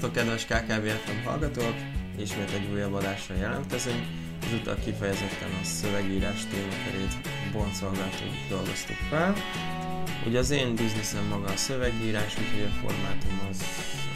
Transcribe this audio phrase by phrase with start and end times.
[0.00, 1.74] Sziasztok, kedves KKBFM hallgatók!
[2.18, 4.04] Ismét egy újabb adással jelentkezünk.
[4.46, 7.14] Ezúttal kifejezetten a szövegírás témakörét
[7.52, 9.34] boncolgattuk, dolgoztuk fel.
[10.26, 13.62] Ugye az én bizniszem maga a szövegírás, úgyhogy a formátum az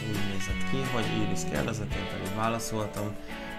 [0.09, 3.14] úgy nézett ki, hogy Iris kérdezett, én pedig válaszoltam.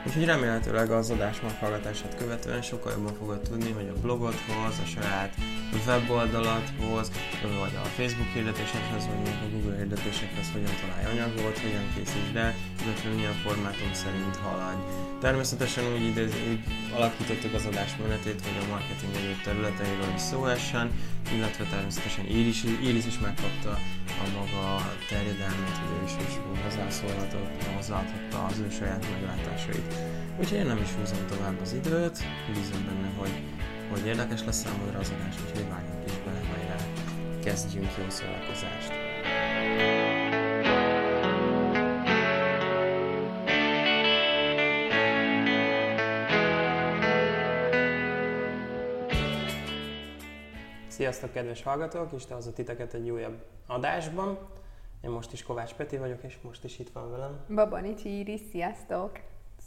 [0.08, 5.34] Úgyhogy remélhetőleg az adás meghallgatását követően sokkal jobban fogod tudni, hogy a blogodhoz, a saját
[5.88, 12.54] weboldalathoz, vagy a Facebook hirdetésekhez, vagy a Google hirdetésekhez hogyan találj anyagot, hogyan készítsd el,
[12.84, 14.82] illetve milyen formátum szerint haladj.
[15.20, 16.60] Természetesen úgy, idéz, úgy
[16.96, 20.92] alakítottuk az adás menetét, hogy a marketing egyéb területeiről is szó essen,
[21.36, 23.74] illetve természetesen Iris, Iris is megkapta
[24.24, 26.34] a maga terjedelmét, hogy ő is, is
[26.64, 27.54] hozzászólhatott,
[28.50, 29.94] az ő saját meglátásait.
[30.40, 32.18] Úgyhogy én nem is húzom tovább az időt,
[32.54, 33.34] bízom benne, hogy
[33.90, 36.76] hogy érdekes lesz számodra az adás, úgyhogy vágjunk is bele, hajrá,
[37.44, 38.92] kezdjünk jó szórakozást.
[50.96, 52.12] Sziasztok, kedves hallgatók!
[52.12, 54.38] Isten hozott titeket egy újabb adásban.
[55.02, 57.40] Én most is Kovács Peti vagyok, és most is itt van velem.
[57.56, 59.20] Babanicsi Iris, sziasztok!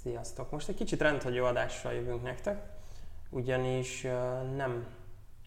[0.02, 0.50] Sziasztok!
[0.50, 2.62] Most egy kicsit rendhagyó adással jövünk nektek
[3.30, 4.02] ugyanis
[4.56, 4.86] nem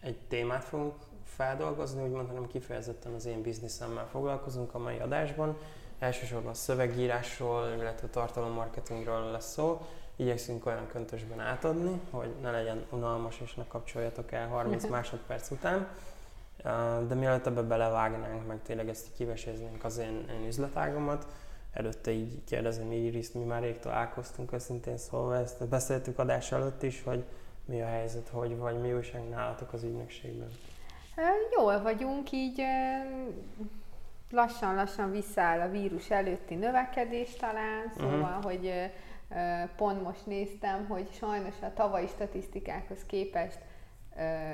[0.00, 5.56] egy témát fogunk feldolgozni, úgymond, hanem kifejezetten az én bizniszemmel foglalkozunk a mai adásban.
[5.98, 9.80] Elsősorban a szövegírásról, illetve tartalommarketingről lesz szó.
[10.22, 15.86] Igyekszünk olyan köntösben átadni, hogy ne legyen unalmas és ne kapcsoljatok el 30 másodperc után.
[17.08, 21.26] De mielőtt ebbe belevágnánk, meg tényleg ezt kiveséznénk az én, én üzletágomat,
[21.72, 27.02] előtte így kérdezem Iris, mi már rég találkoztunk, őszintén szólva, ezt beszéltük adás előtt is,
[27.02, 27.24] hogy
[27.64, 30.48] mi a helyzet, hogy vagy mi újság nálatok az ügynökségben?
[31.56, 32.62] Jól vagyunk, így
[34.30, 38.44] lassan-lassan visszaáll a vírus előtti növekedés talán, szóval, uh-huh.
[38.44, 38.90] hogy
[39.76, 43.58] pont most néztem, hogy sajnos a tavalyi statisztikákhoz képest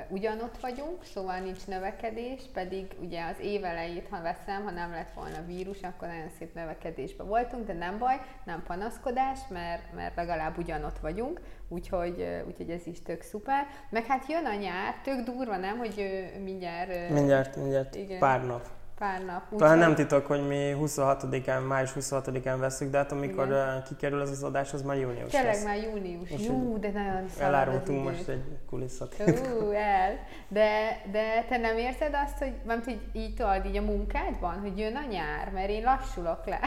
[0.09, 5.13] ugyanott vagyunk, szóval nincs növekedés, pedig ugye az év elejét, ha veszem, ha nem lett
[5.13, 10.57] volna vírus, akkor nagyon szép növekedésben voltunk, de nem baj, nem panaszkodás, mert, mert legalább
[10.57, 13.67] ugyanott vagyunk, úgyhogy, úgyhogy ez is tök szuper.
[13.89, 17.09] Meg hát jön a nyár, tök durva, nem, hogy mindjárt...
[17.09, 18.19] Mindjárt, mindjárt, igen.
[18.19, 19.57] pár nap pár nap.
[19.57, 23.83] Talán nem titok, hogy mi 26-án, május 26-án veszük, de hát amikor Igen.
[23.87, 25.63] kikerül ez az adás, az már június Tényleg lesz.
[25.63, 26.29] már június.
[26.29, 29.15] Jú, de nagyon Elárultunk most egy kulisszat.
[29.27, 30.17] Ú, el.
[30.47, 34.77] De, de te nem érzed azt, hogy, nem, hogy így tudod, így a munkádban, hogy
[34.77, 36.59] jön a nyár, mert én lassulok le.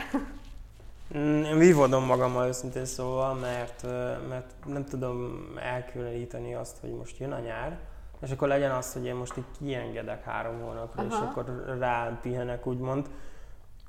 [1.16, 3.82] Mm, én vívódom magammal őszintén szóval, mert,
[4.28, 7.78] mert nem tudom elkülöníteni azt, hogy most jön a nyár,
[8.22, 11.08] és akkor legyen az, hogy én most így kiengedek három hónapra, Aha.
[11.08, 13.06] és akkor rá pihenek, úgymond.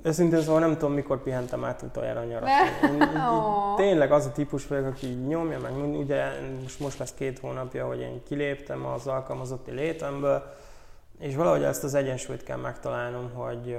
[0.02, 2.48] Őszintén szóval nem tudom, mikor pihentem át utoljára nyarat.
[3.76, 5.76] tényleg az a típus vagyok, aki nyomja meg.
[5.76, 6.24] Ugye
[6.62, 10.54] most, most lesz két hónapja, hogy én kiléptem az alkalmazotti létemből,
[11.18, 13.78] és valahogy ezt az egyensúlyt kell megtalálnom, hogy,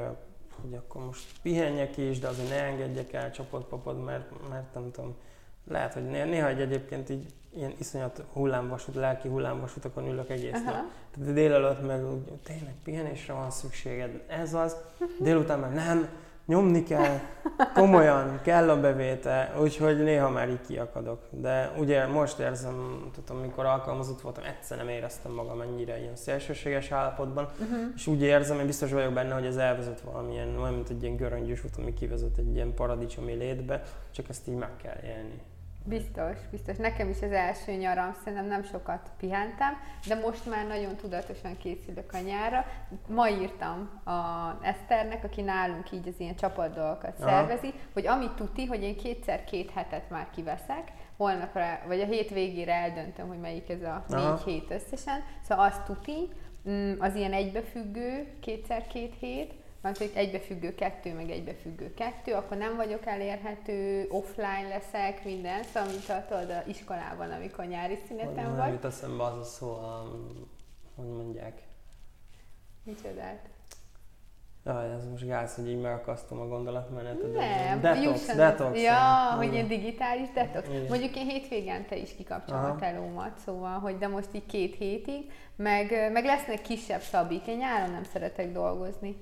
[0.61, 5.15] hogy akkor most pihenjek is, de azért ne engedjek el csapatpapot, mert, mert nem tudom,
[5.67, 10.71] lehet, hogy néha egy egyébként így ilyen iszonyat hullámvasút, lelki hullámvasútokon ülök egész Aha.
[10.71, 10.83] nap.
[11.17, 14.23] Tehát délelőtt meg úgy, tényleg pihenésre van szükséged.
[14.27, 14.75] Ez az.
[15.19, 16.09] Délután meg nem,
[16.45, 17.19] nyomni kell,
[17.73, 21.21] komolyan, kell a bevétel, úgyhogy néha már így kiakadok.
[21.29, 26.91] De ugye most érzem, tudom, mikor alkalmazott voltam, egyszer nem éreztem magam ennyire ilyen szélsőséges
[26.91, 27.79] állapotban, uh-huh.
[27.95, 31.15] és úgy érzem, én biztos vagyok benne, hogy ez elvezet valamilyen, olyan, mint egy ilyen
[31.15, 35.41] göröngyös út, ami kivezet egy ilyen paradicsomi létbe, csak ezt így meg kell élni.
[35.87, 36.77] Biztos, biztos.
[36.77, 39.73] Nekem is az első nyaram, szerintem nem sokat pihentem,
[40.07, 42.65] de most már nagyon tudatosan készülök a nyára.
[43.07, 44.11] Ma írtam a
[44.61, 49.71] Eszternek, aki nálunk így az ilyen csapatdolgokat szervezi, hogy amit tuti, hogy én kétszer két
[49.71, 54.29] hetet már kiveszek, holnapra, vagy a hét végére eldöntöm, hogy melyik ez a Aha.
[54.29, 55.23] négy hét összesen.
[55.47, 56.29] Szóval azt tuti,
[56.69, 59.53] mm, az ilyen egybefüggő, kétszer két hét,
[59.85, 65.89] mert hogy egybefüggő kettő, meg egybefüggő kettő, akkor nem vagyok elérhető, offline leszek, minden, szóval
[65.89, 68.71] mint a, tudod, a iskolában, amikor nyári szüneten vagy.
[68.71, 70.11] Jut eszembe az a szó, a,
[70.95, 71.61] hogy mondják.
[72.83, 73.49] Micsodát?
[74.65, 77.33] Jaj, ez most gáz, hogy így megakasztom a gondolatmenetet.
[77.33, 78.81] Nem, detox, detox.
[78.81, 79.37] Ja, nem.
[79.37, 80.67] hogy ilyen digitális detox.
[80.67, 80.85] Igen.
[80.89, 86.11] Mondjuk én hétvégente is kikapcsolom a telómat, szóval, hogy de most így két hétig, meg,
[86.11, 87.47] meg lesznek kisebb szabik.
[87.47, 89.17] Én nyáron nem szeretek dolgozni.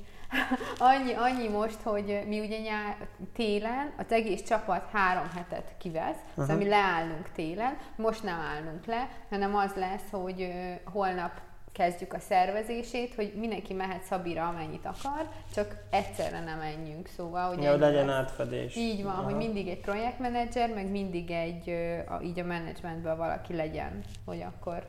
[0.77, 2.97] Annyi, annyi most, hogy mi ugye nyár,
[3.33, 6.45] télen az egész csapat három hetet kivesz, uh-huh.
[6.45, 10.51] szóval mi leállunk télen, most nem állunk le, hanem az lesz, hogy
[10.83, 11.31] holnap
[11.74, 17.65] kezdjük a szervezését, hogy mindenki mehet Szabira, amennyit akar, csak egyszerre nem menjünk, szóval, hogy
[17.65, 18.15] hogy legyen lesz.
[18.15, 18.75] átfedés.
[18.75, 19.24] Így van, Aha.
[19.24, 21.69] hogy mindig egy projektmenedzser, meg mindig egy,
[22.07, 24.85] a, így a menedzsmentben valaki legyen, hogy akkor,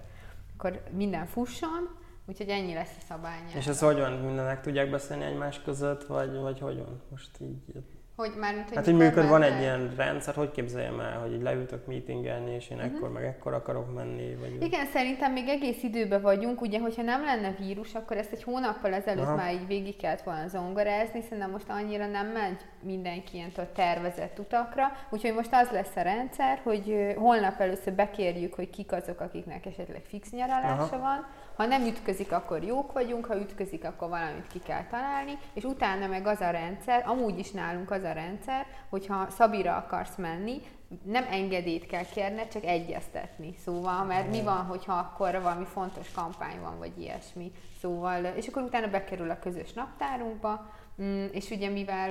[0.56, 3.38] akkor minden fusson, úgyhogy ennyi lesz a szabály.
[3.56, 4.12] És ez hogy van?
[4.12, 7.02] Mindenek tudják beszélni egymás között, vagy, vagy hogy van?
[7.10, 7.82] Most így...
[8.16, 11.32] Hogy már, mint, hogy Hát, hogy működ, van egy ilyen rendszer, hogy képzeljem el, hogy
[11.32, 14.62] így leültök meetingelni, és én ekkor meg ekkor akarok menni, vagy...
[14.62, 18.92] Igen, szerintem még egész időben vagyunk, ugye, hogyha nem lenne vírus, akkor ezt egy hónappal
[18.92, 19.36] ezelőtt Aha.
[19.36, 24.92] már így végig kellett volna zongorázni, szerintem most annyira nem megy mindenki ilyen tervezett utakra,
[25.10, 30.02] úgyhogy most az lesz a rendszer, hogy holnap először bekérjük, hogy kik azok, akiknek esetleg
[30.04, 30.98] fix nyaralása Aha.
[30.98, 35.64] van, ha nem ütközik, akkor jók vagyunk, ha ütközik, akkor valamit ki kell találni, és
[35.64, 40.62] utána meg az a rendszer, amúgy is nálunk az a rendszer, hogyha Szabira akarsz menni,
[41.02, 43.54] nem engedélyt kell kérned, csak egyeztetni.
[43.64, 47.52] Szóval, mert mi van, hogyha akkor valami fontos kampány van, vagy ilyesmi.
[47.80, 50.70] Szóval, és akkor utána bekerül a közös naptárunkba,
[51.02, 52.10] mm, és ugye mivel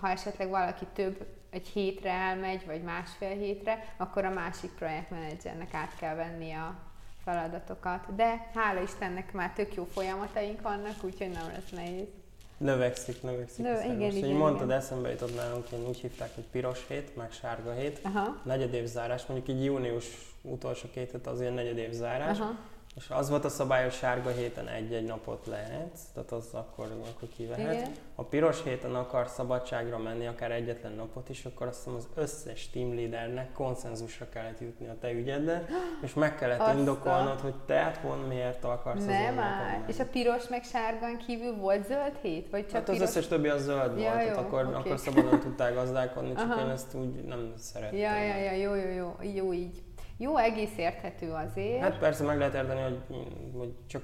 [0.00, 5.96] ha esetleg valaki több egy hétre elmegy, vagy másfél hétre, akkor a másik projektmenedzsernek át
[5.96, 6.89] kell venni a
[7.30, 8.14] feladatokat.
[8.14, 12.06] De hála Istennek már tök jó folyamataink vannak, úgyhogy nem lesz nehéz.
[12.56, 13.64] Növekszik, növekszik.
[13.64, 14.78] Nö- igen, Most, igen, így mondtad, igen.
[14.78, 18.00] eszembe jutott nálunk, én úgy hívták, hogy piros hét, meg sárga hét.
[18.02, 18.40] Aha.
[18.42, 20.06] Negyedév zárás, mondjuk így június
[20.42, 22.38] utolsó két hét az ilyen negyedév zárás.
[22.38, 22.58] Aha.
[22.96, 27.28] És az volt a szabály, hogy sárga héten egy-egy napot lehetsz, tehát az akkor, akkor
[27.36, 27.74] kivehet.
[27.74, 27.90] Igen.
[28.16, 32.70] Ha piros héten akar szabadságra menni, akár egyetlen napot is, akkor azt hiszem az összes
[32.70, 35.64] team leadernek konszenzusra kellett jutni a te ügyedbe,
[36.04, 39.84] és meg kellett Azt a- indokolnod, hogy te hát pont miért akarsz azon Nem menni.
[39.86, 42.50] És a piros meg sárgán kívül volt zöld hét?
[42.50, 43.08] Vagy csak Hát az piros?
[43.08, 44.74] összes többi az zöld Ja, volt, tehát jó, akkor, oké.
[44.74, 46.60] akkor szabadon tudtál gazdálkodni, csak Aha.
[46.60, 47.98] én ezt úgy nem szerettem.
[47.98, 49.82] Ja, ja, ja, jó, jó, jó, jó így.
[50.22, 51.80] Jó, egész érthető azért.
[51.80, 52.98] Hát persze meg lehet érteni, hogy,
[53.58, 54.02] hogy csak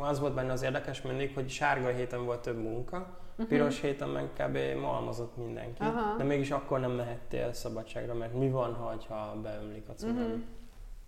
[0.00, 3.18] az volt benne az érdekes mindig, hogy sárga héten volt több munka,
[3.48, 4.58] piros héten meg kb.
[4.80, 5.82] malmozott mindenki.
[5.82, 6.16] Aha.
[6.16, 10.44] de mégis akkor nem mehettél szabadságra, mert mi van, ha, ha beömlik a cunami.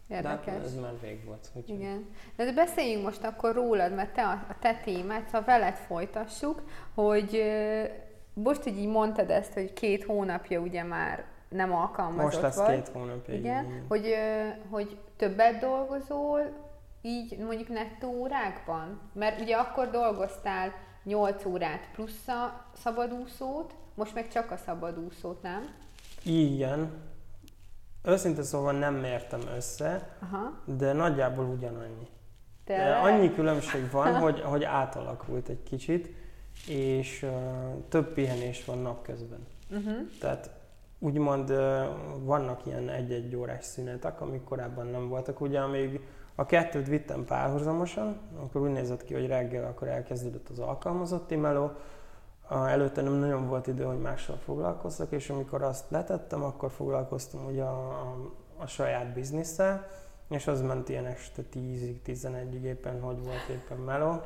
[0.08, 0.64] De hát Érdekes.
[0.64, 1.50] ez már vég volt.
[1.54, 1.80] Úgyhogy.
[1.80, 2.06] Igen.
[2.36, 6.62] De, de beszéljünk most akkor rólad, mert te a, a te témát, szóval veled folytassuk,
[6.94, 7.42] hogy
[8.32, 12.75] most, hogy így mondtad ezt, hogy két hónapja ugye már nem alkalmazott Most lesz vagy.
[12.75, 13.35] két hónapja.
[13.35, 14.14] Igen, hogy,
[14.70, 16.41] hogy többet dolgozol,
[17.02, 19.00] így mondjuk nettó órákban?
[19.12, 20.73] Mert ugye akkor dolgoztál
[21.05, 25.62] 8 órát plusz a szabadúszót, most meg csak a szabadúszót, nem?
[26.25, 26.91] Igen.
[28.03, 30.62] Őszintén szóval nem mértem össze, Aha.
[30.64, 32.08] de nagyjából ugyanannyi.
[32.64, 33.05] De Tényleg?
[33.05, 36.14] annyi különbség van, hogy, hogy átalakult egy kicsit,
[36.69, 37.31] és uh,
[37.88, 39.46] több pihenés van napközben.
[39.70, 39.96] Uh-huh.
[40.20, 40.50] Tehát
[41.00, 41.49] úgymond
[42.23, 45.41] vannak ilyen egy-egy órás szünetek, amik korábban nem voltak.
[45.41, 46.00] Ugye amíg
[46.35, 51.70] a kettőt vittem párhuzamosan, akkor úgy nézett ki, hogy reggel akkor elkezdődött az alkalmazotti meló,
[52.50, 57.62] előtte nem nagyon volt idő, hogy mással foglalkozzak, és amikor azt letettem, akkor foglalkoztam ugye
[57.62, 58.17] a, a,
[58.58, 59.87] a saját bizniszsel,
[60.29, 64.23] és az ment ilyen este 10-ig, 11-ig éppen, hogy volt éppen meló.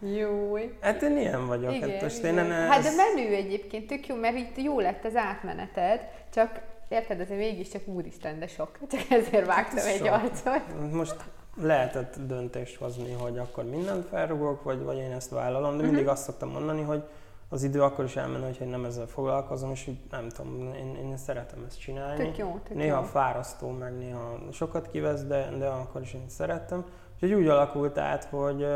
[0.00, 0.56] Jó.
[0.80, 1.74] Hát én ilyen vagyok.
[1.74, 2.38] Igen, hát most igen.
[2.38, 6.60] én nem, Hát de menő egyébként, tök jó, mert itt jó lett az átmeneted, csak
[6.88, 8.78] érted, azért mégiscsak úristen, de sok.
[8.90, 10.06] Csak ezért vágtam ez egy sok.
[10.08, 10.92] arcot.
[10.92, 11.16] Most
[11.62, 16.10] lehetett döntést hozni, hogy akkor mindent felrugok, vagy, vagy én ezt vállalom, de mindig Mhm.
[16.12, 17.02] azt szoktam mondani, hogy
[17.48, 20.96] az idő akkor is elmenne, hogyha én nem ezzel foglalkozom, és így nem tudom, én,
[20.96, 22.24] én szeretem ezt csinálni.
[22.24, 23.04] Tök jó, tök Néha jó.
[23.06, 26.84] fárasztó, meg néha sokat kivesz, de, de akkor is én szerettem.
[27.20, 28.66] És úgy alakult át, hogy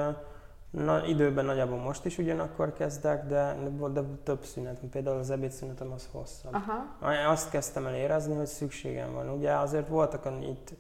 [0.73, 3.57] na, időben nagyjából most is ugyanakkor kezdek, de,
[3.93, 6.55] de, több szünetem, például az ebédszünetem az hosszabb.
[6.55, 7.31] Aha.
[7.31, 9.29] Azt kezdtem el érezni, hogy szükségem van.
[9.29, 10.73] Ugye azért voltak itt,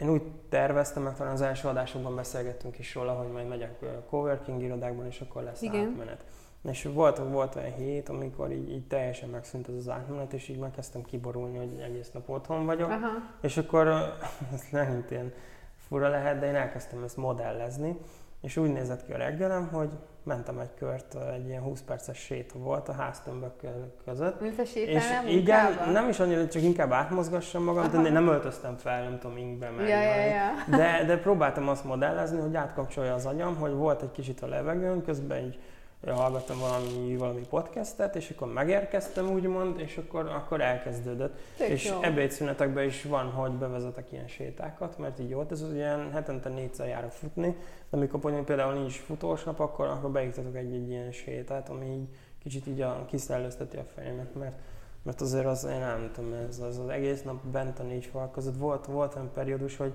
[0.00, 4.62] én úgy terveztem, meg talán az első adásokban beszélgettünk is róla, hogy majd megyek coworking
[4.62, 5.86] irodákban, és akkor lesz Igen.
[5.86, 6.24] átmenet.
[6.62, 10.58] És volt, volt olyan hét, amikor így, így teljesen megszűnt ez az átmenet, és így
[10.58, 12.90] megkezdtem kiborulni, hogy egész nap otthon vagyok.
[12.90, 13.08] Aha.
[13.40, 13.86] És akkor
[14.54, 15.32] ez megint ilyen
[15.76, 17.96] fura lehet, de én elkezdtem ezt modellezni,
[18.40, 19.88] és úgy nézett ki a reggelem, hogy
[20.22, 24.62] mentem egy kört, egy ilyen 20 perces séta volt a háztömbök kö- között, Mint a
[24.62, 25.90] és sétálnál igen, munkába?
[25.90, 28.02] nem is annyira, csak inkább átmozgassam magam, Aha.
[28.02, 29.88] de nem öltöztem fel, nem tudom, inkbe meg.
[29.88, 30.76] Ja, ja, ja.
[30.76, 35.02] De, de próbáltam azt modellezni, hogy átkapcsolja az agyam, hogy volt egy kicsit a levegőn,
[35.02, 35.58] közben így
[36.06, 41.38] hallgattam valami, valami podcastet, és akkor megérkeztem úgymond, és akkor, akkor elkezdődött.
[41.56, 42.02] Tök és jó.
[42.02, 47.10] ebédszünetekben is van, hogy bevezetek ilyen sétákat, mert így jó, ez ilyen hetente négyszer járok
[47.10, 47.56] futni,
[47.90, 52.08] de amikor például nincs futós nap, akkor, akkor beiktatok egy-egy ilyen sétát, ami így
[52.42, 54.54] kicsit így a, kiszellőzteti a fejemet, mert
[55.02, 58.30] mert azért az, én nem tudom, ez az, az egész nap bent a négy fal
[58.30, 59.92] között volt, volt olyan periódus, hogy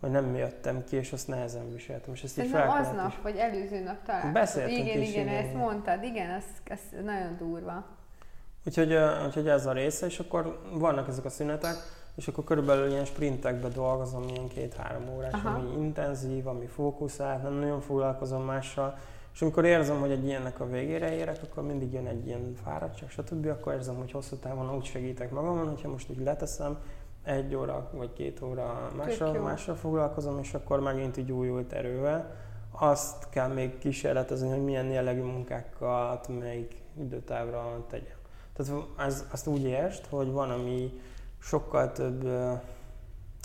[0.00, 2.14] vagy nem jöttem ki, és azt nehezen viseltem.
[2.14, 3.18] És ezt így kellett aznap, is.
[3.22, 4.32] vagy előző nap találkoztunk.
[4.32, 7.84] Beszéltünk igen, is, igen, igen, ezt mondtad, igen, ez, ez nagyon durva.
[8.66, 8.94] Úgyhogy,
[9.26, 11.76] úgyhogy ez a része, és akkor vannak ezek a szünetek,
[12.16, 15.48] és akkor körülbelül ilyen sprintekbe dolgozom, ilyen két-három órás, Aha.
[15.48, 18.98] ami intenzív, ami fókuszált, nem nagyon foglalkozom mással,
[19.34, 23.10] és amikor érzem, hogy egy ilyennek a végére érek, akkor mindig jön egy ilyen fáradtság,
[23.10, 23.46] stb.
[23.46, 26.78] Akkor érzem, hogy hosszú távon úgy segítek magamon, hogyha most úgy leteszem,
[27.28, 28.90] egy óra vagy két óra
[29.34, 29.42] jó.
[29.42, 32.34] mással foglalkozom, és akkor megint így újult erővel.
[32.70, 38.16] Azt kell még kísérletezni, hogy milyen jellegű munkákat melyik időtávra tegyem.
[38.56, 41.00] Tehát ez, azt úgy értsd, hogy van, ami
[41.40, 42.28] sokkal több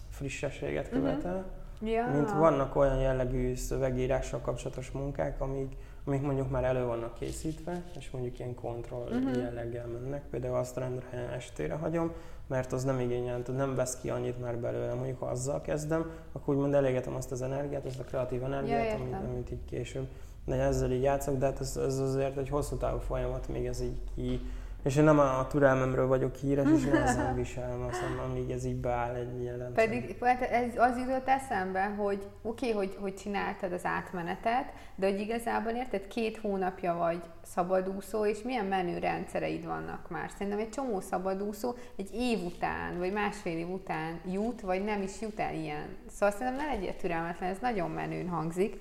[0.10, 1.00] frissességet Mhm.
[1.00, 1.46] követel,
[1.82, 2.08] Ja.
[2.14, 5.76] mint vannak olyan jellegű szövegírással kapcsolatos munkák, amik,
[6.06, 9.40] amik mondjuk már elő vannak készítve, és mondjuk ilyen kontroll Mhm.
[9.40, 10.24] jelleggel mennek.
[10.30, 12.12] Például azt rendre estére hagyom,
[12.48, 14.94] mert az nem igényel, nem vesz ki annyit már belőle.
[14.94, 18.96] Mondjuk ha azzal kezdem, akkor úgymond elégetem azt az energiát, azt a kreatív energiát, Ja,
[18.96, 20.08] amit, amit így később.
[20.46, 23.82] De ezzel így játszok, de hát ez, ez azért egy hosszú távú folyamat, még ez
[23.82, 24.40] így ki,
[24.84, 29.16] és én nem a, türelmemről vagyok híres, és nehezen viselem azt, amíg ez így beáll
[29.16, 29.86] egy rendszer.
[29.86, 35.10] Pedig hát ez az jutott eszembe, hogy oké, okay, hogy, hogy csináltad az átmenetet, de
[35.10, 40.30] hogy igazából érted, két hónapja vagy szabadúszó, és milyen menő rendszereid vannak már.
[40.38, 45.22] Szerintem egy csomó szabadúszó egy év után, vagy másfél év után jut, vagy nem is
[45.22, 45.96] jut el ilyen.
[46.10, 48.80] Szóval szerintem ne legyél türelmetlen, ez nagyon menőn hangzik.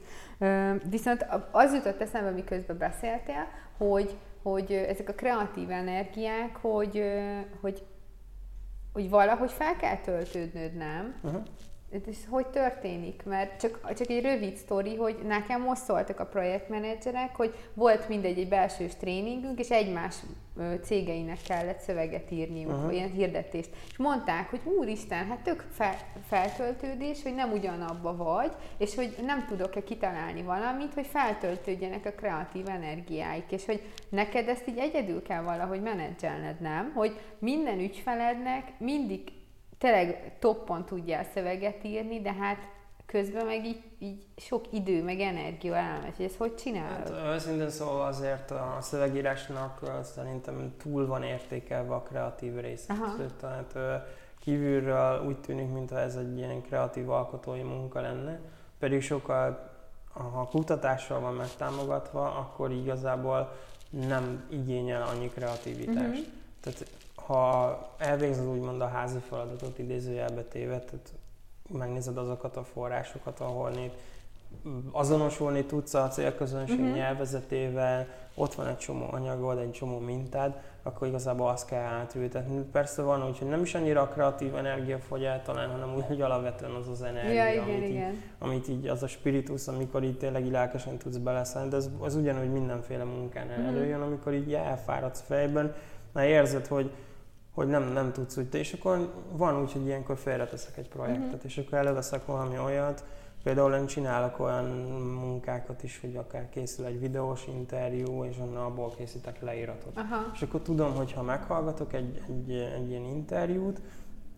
[0.90, 7.02] Viszont az jutott eszembe, miközben beszéltél, hogy, hogy ezek a kreatív energiák, hogy,
[7.60, 7.82] hogy
[8.92, 11.14] hogy valahogy fel kell töltődnöd, nem?
[11.22, 11.42] Uh-huh.
[11.92, 13.22] Ez hogy történik?
[13.24, 18.38] Mert csak, csak egy rövid sztori, hogy nekem most szóltak a projektmenedzserek, hogy volt mindegy
[18.38, 20.16] egy belsős tréningünk, és egymás
[20.82, 22.94] cégeinek kellett szöveget írniuk, uh-huh.
[22.94, 23.70] ilyen hirdetést.
[23.90, 25.94] És mondták, hogy úristen, hát tök fel,
[26.28, 32.68] feltöltődés, hogy nem ugyanabba vagy, és hogy nem tudok-e kitalálni valamit, hogy feltöltődjenek a kreatív
[32.68, 36.92] energiáik, és hogy neked ezt így egyedül kell valahogy menedzselned, nem?
[36.94, 39.20] Hogy minden ügyfelednek mindig
[39.82, 42.58] tényleg toppon tudjál szöveget írni, de hát
[43.06, 47.18] közben meg így, így sok idő, meg energia elmegy, hogy ezt hogy csinálod?
[47.18, 52.92] Hát őszintén szóval azért a szövegírásnak szerintem túl van értékelve a kreatív része.
[52.92, 53.14] Aha.
[53.40, 53.74] Tehát
[54.40, 58.40] kívülről úgy tűnik, mintha ez egy ilyen kreatív alkotói munka lenne,
[58.78, 59.70] pedig sokkal,
[60.12, 63.52] ha kutatással van megtámogatva, akkor igazából
[63.90, 66.08] nem igényel annyi kreativitást.
[66.08, 66.30] Mhm.
[66.60, 66.86] Tehát
[67.26, 71.12] ha elvégzed úgymond a házi feladatot idézőjelbe téve, tehát
[71.72, 73.94] megnézed azokat a forrásokat, ahol itt
[74.90, 76.94] azonosulni tudsz a célközönség uh-huh.
[76.96, 82.64] nyelvezetével, ott van egy csomó anyagod, egy csomó mintád, akkor igazából azt kell átültetni.
[82.72, 86.04] Persze van úgy, hogy nem is annyira a kreatív energia fogy el talán, hanem úgy,
[86.06, 88.22] hogy alapvetően az az energia, Ja, igen, amit, így, igen.
[88.38, 92.14] amit így az a spiritus, amikor így tényleg így lelkesen tudsz beleszállni, de ez, az
[92.14, 93.68] ugyanúgy mindenféle munkánál Mhm.
[93.68, 95.74] előjön, amikor így elfáradsz fejben,
[96.12, 96.90] mert érzed, hogy
[97.54, 101.44] hogy nem, nem tudsz úgy, és akkor van úgy, hogy ilyenkor félreteszek egy projektet, uh-huh.
[101.44, 103.04] és akkor előveszek valami olyat,
[103.42, 104.64] például én csinálok olyan
[105.20, 109.96] munkákat is, hogy akár készül egy videós interjú, és onnan abból készítek leíratot.
[109.96, 110.30] Aha.
[110.34, 113.80] És akkor tudom, hogy ha meghallgatok egy, egy, egy ilyen interjút,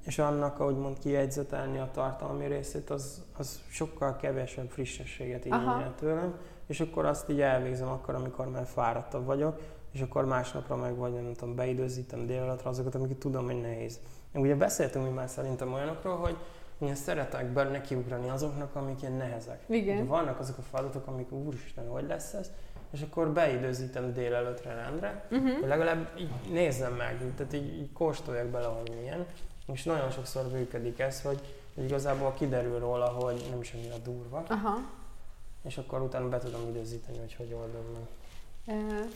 [0.05, 6.35] és annak, ahogy mond, kijegyzetelni a tartalmi részét, az, az sokkal kevesebb frissességet igényel tőlem,
[6.67, 9.61] és akkor azt így elvégzem akkor, amikor már fáradtabb vagyok,
[9.95, 13.99] és akkor másnapra meg vagy nem tudom, beidőzítem délelőttre azokat, amiket tudom, hogy nehéz.
[14.33, 16.37] Ugye beszéltünk mi már szerintem olyanokról, hogy
[16.79, 19.63] én szeretek be nekiugrani azoknak, amik ilyen nehezek.
[19.67, 19.97] Igen.
[19.97, 22.51] Ugye vannak azok a feladatok, amik úristen, hogy lesz ez,
[22.91, 25.59] és akkor beidőzítem délelőtre rendre, Uh-huh.
[25.59, 29.27] hogy legalább így nézzem meg, tehát így, így kóstoljak bele, hogy milyen.
[29.73, 31.41] És nagyon sokszor működik ez, hogy,
[31.75, 34.79] hogy igazából kiderül róla, hogy nem is annyira durva, Aha.
[35.63, 38.07] és akkor utána be tudom időzíteni, hogy hogy oldom meg.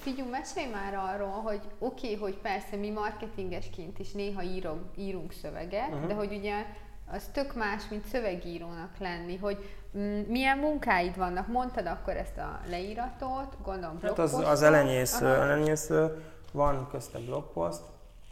[0.00, 5.32] Figyú, mesélj már arról, hogy oké, okay, hogy persze mi marketingesként is néha írunk, írunk
[5.32, 6.06] szöveget, Mhm.
[6.06, 6.64] de hogy ugye
[7.12, 11.46] az tök más, mint szövegírónak lenni, hogy mm, milyen munkáid vannak.
[11.46, 15.42] Mondtad akkor ezt a leíratot, gondolom Hát az, az elenyésző, Aha.
[15.42, 17.80] elenyésző, van közte blogpost,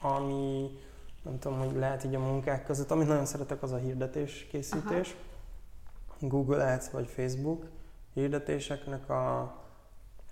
[0.00, 0.70] ami
[1.22, 5.16] nem tudom, hogy lehet így a munkák között, amit nagyon szeretek, az a hirdetés készítés.
[6.20, 7.64] Google Ads vagy Facebook
[8.14, 9.54] hirdetéseknek a,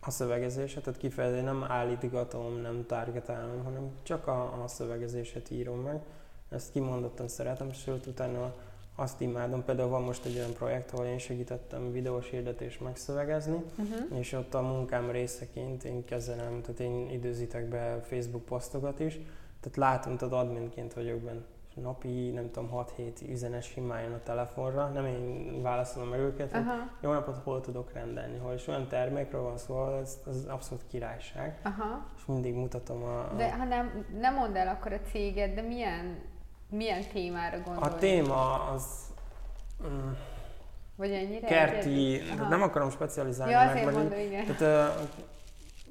[0.07, 6.01] a szövegezése, tehát kifejezetten nem állítgatom, nem targetálom, hanem csak a, a szövegezéset írom meg.
[6.49, 8.55] Ezt kimondottan szeretem, sőt utána
[8.95, 9.65] azt imádom.
[9.65, 14.19] Például van most egy olyan projekt, ahol én segítettem videós hirdetést megszövegezni, Uh-huh.
[14.19, 19.15] és ott a munkám részeként én kezelem, tehát én időzítek be Facebook posztokat is,
[19.61, 21.43] tehát látom, tehát adminként vagyok benne.
[21.83, 26.61] Napi, nem tudom, 6-7 üzenet simán jön a telefonra, nem én válaszolom meg őket, hogy
[26.61, 30.85] Aha, jó napot hol tudok rendelni, hol és olyan termékről van szó, ez, ez abszolút
[30.87, 32.07] királyság, aha.
[32.17, 35.63] és mindig mutatom a, a, De ha nem, nem mondd el akkor a céget, de
[35.63, 36.19] milyen,
[36.71, 37.93] milyen témára gondolsz?
[37.95, 38.85] a téma az
[39.89, 40.11] mm,
[40.97, 41.47] Vagy ennyire?
[41.47, 44.45] kerti, nem akarom specializálni Ja, meg, mondom, igen.
[44.47, 45.03] tehát ö,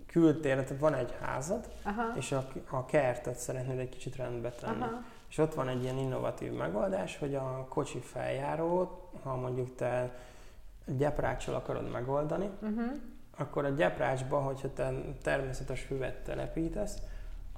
[0.07, 4.81] kültéren, tehát van egy házad, Aha, és a, a kertet szeretnéd egy kicsit rendbe tenni.
[4.81, 5.01] aha,
[5.33, 10.15] És ott van egy ilyen innovatív megoldás, hogy a kocsi feljárót, ha mondjuk te
[10.85, 12.91] gyepráccsal akarod megoldani, uh-huh.
[13.37, 16.97] akkor a gyeprácsba, hogyha te természetes füvet telepítesz,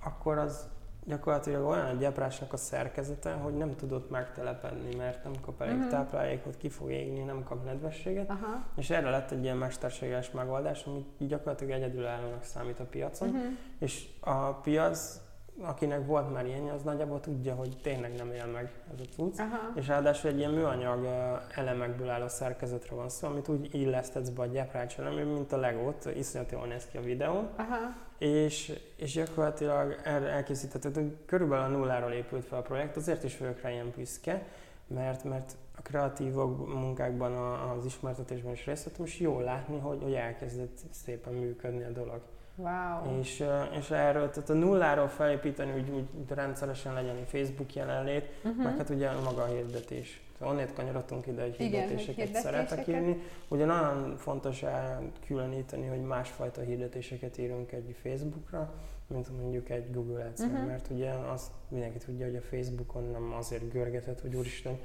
[0.03, 0.67] akkor az
[1.05, 5.89] gyakorlatilag olyan a gyeprácsnak a szerkezete, hogy nem tudod megtelepedni, mert nem kap elég Mhm.
[5.89, 8.29] táplálékot, ki fog égni, nem kap nedvességet.
[8.29, 8.65] aha.
[8.75, 13.29] És erre lett egy ilyen mesterséges megoldás, ami gyakorlatilag egyedülállónak számít a piacon.
[13.29, 13.43] Uh-huh.
[13.79, 15.21] És a piac,
[15.61, 19.39] akinek volt már ilyen, az nagyjából tudja, hogy tényleg nem él meg ez a cucc.
[19.39, 19.71] Aha.
[19.75, 21.07] És ráadásul egy ilyen műanyag
[21.55, 26.51] elemekből álló szerkezetre van szó, amit úgy illesztetsz be a gyeprács mint a legót, iszonyat
[26.51, 27.77] jól néz ki a videón, Aha.
[28.17, 33.61] és, és gyakorlatilag erre elkészítetted, körülbelül a nulláról épült fel a projekt, azért is vagyok
[33.61, 34.45] rá ilyen büszke,
[34.87, 37.33] mert, mert a kreatívok munkákban,
[37.77, 42.21] az ismertetésben is részt vettem, és jól látni, hogy, hogy elkezdett szépen működni a dolog.
[42.55, 43.19] Wow.
[43.19, 43.43] És,
[43.79, 48.63] és erről, tehát a nulláról felépíteni, úgy, úgy rendszeresen legyen egy Facebook jelenlét, Uh-huh.
[48.63, 50.23] meg hát ugye maga a hirdetés.
[50.37, 52.87] Tehát Onnét kanyarodtunk ide, hogy Igen, hirdetéseket szeretek hirdetéseket.
[53.01, 53.21] írni.
[53.47, 58.73] Ugye nagyon fontos elkülöníteni, hogy másfajta hirdetéseket írunk egy Facebookra,
[59.07, 60.65] mint mondjuk egy Google ads Mhm.
[60.67, 64.77] mert ugye azt mindenki tudja, hogy a Facebookon nem azért görgetett, hogy úristen,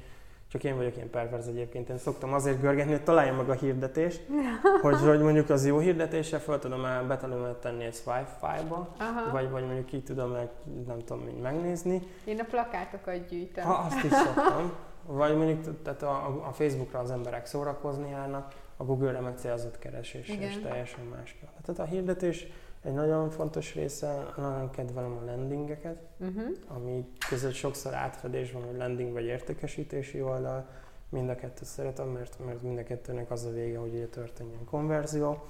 [0.50, 4.26] csak én vagyok ilyen perverz egyébként, én szoktam azért görgetni, hogy találjam meg a hirdetést,
[4.82, 8.94] hogy, hogy mondjuk az jó hirdetése, fel tudom el, be tudom tenni egy swipe file-ba,
[8.98, 9.30] Aha.
[9.30, 10.50] vagy, vagy mondjuk ki tudom el,
[10.86, 13.64] nem tudom, így megnézni, Én a plakátokat gyűjtöm.
[13.64, 14.72] ha, azt is szoktam.
[15.06, 20.28] Vagy mondjuk tehát a, a Facebookra az emberek szórakozni járnak, a Google-re meg célzott keresés,
[20.28, 20.62] és Igen.
[20.62, 21.38] teljesen más.
[21.62, 22.46] Tehát a hirdetés
[22.82, 26.48] egy nagyon fontos része, nagyon kedvelem a landingeket, Uh-huh.
[26.68, 30.66] ami között sokszor átfedés van, hogy landing vagy értékesítési oldal.
[31.08, 34.64] Mind a kettőt szeretem, mert, mert mind a kettőnek az a vége, hogy ugye történjen
[34.64, 35.44] konverzió.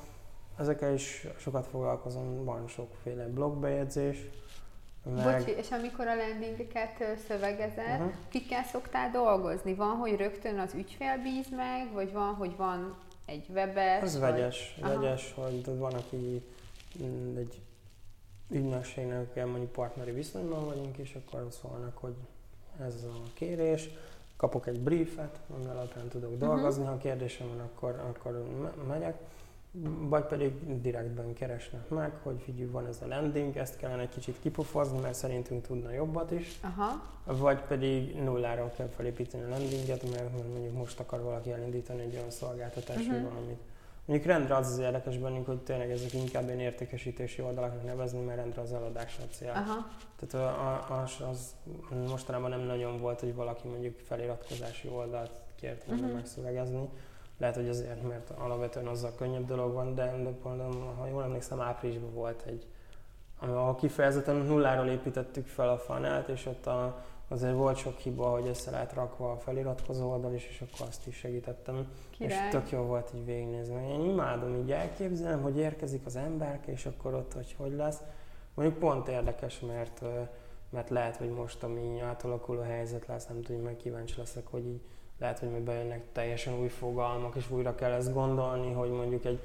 [0.59, 4.19] Ezekkel is sokat foglalkozom, van sokféle blogbejegyzés,
[5.05, 5.39] meg...
[5.39, 8.09] Bocsi, és amikor a landingeket ö, szövegezed, Mhm.
[8.29, 9.75] kikkel szoktál dolgozni?
[9.75, 14.03] Van, hogy rögtön az ügyfél bíz meg, vagy van, hogy van egy webes?
[14.03, 14.31] Ez vagy...
[14.31, 14.99] vegyes, Aha.
[14.99, 16.43] vegyes, hogy van, aki
[17.37, 17.61] egy
[18.51, 22.15] ügynökségnek kell mondjuk partneri viszonyban vagyunk, és akkor szólnak, hogy
[22.81, 23.89] ez a kérés,
[24.37, 26.39] kapok egy briefet, ami alapján tudok Mhm.
[26.39, 29.17] dolgozni, ha kérdésem van, akkor, akkor me- megyek,
[30.09, 34.37] vagy pedig direktben keresnek meg, hogy figyelj, van ez a landing, ezt kellene egy kicsit
[34.41, 40.33] kipofozni, mert szerintünk tudna jobbat is, Aha, vagy pedig nulláról kell felépíteni a landinget, mert
[40.53, 43.23] mondjuk most akar valaki elindítani egy olyan szolgáltatást, uh-huh.
[43.23, 43.59] valamit.
[44.11, 48.39] Mondjuk rendre az az érdekes bennünk, hogy tényleg ezek inkább ilyen értékesítési oldalaknak nevezni, mert
[48.39, 49.51] rendre az eladásra a cél.
[49.51, 49.87] aha,
[50.19, 51.55] Tehát a- a- az, az
[52.09, 56.15] mostanában nem nagyon volt, hogy valaki mondjuk feliratkozási oldalt kért volna Mhm.
[56.15, 56.89] megszövegezni.
[57.39, 61.61] Lehet, hogy azért, mert alapvetően azzal könnyebb dolog van, de, de például, ha jól emlékszem,
[61.61, 62.67] áprilisban volt egy,
[63.39, 68.47] ahol kifejezetten nulláról építettük fel a fanelt, és ott a, azért volt sok hiba, hogy
[68.47, 71.89] össze lehet rakva a feliratkozó oldal is, és akkor azt is segítettem.
[72.11, 72.47] király.
[72.47, 73.93] És tök jó volt így végignézni.
[73.93, 78.01] Én imádom, így elképzelem, hogy érkezik az emberke, és akkor ott, hogy hogy lesz.
[78.55, 80.03] Mondjuk pont érdekes, mert,
[80.71, 84.81] mert lehet, hogy most, ami átalakuló helyzet lesz, nem tudom, meg kíváncsi leszek, hogy így
[85.19, 89.41] lehet, hogy még bejönnek teljesen új fogalmak, és újra kell ezt gondolni, hogy mondjuk egy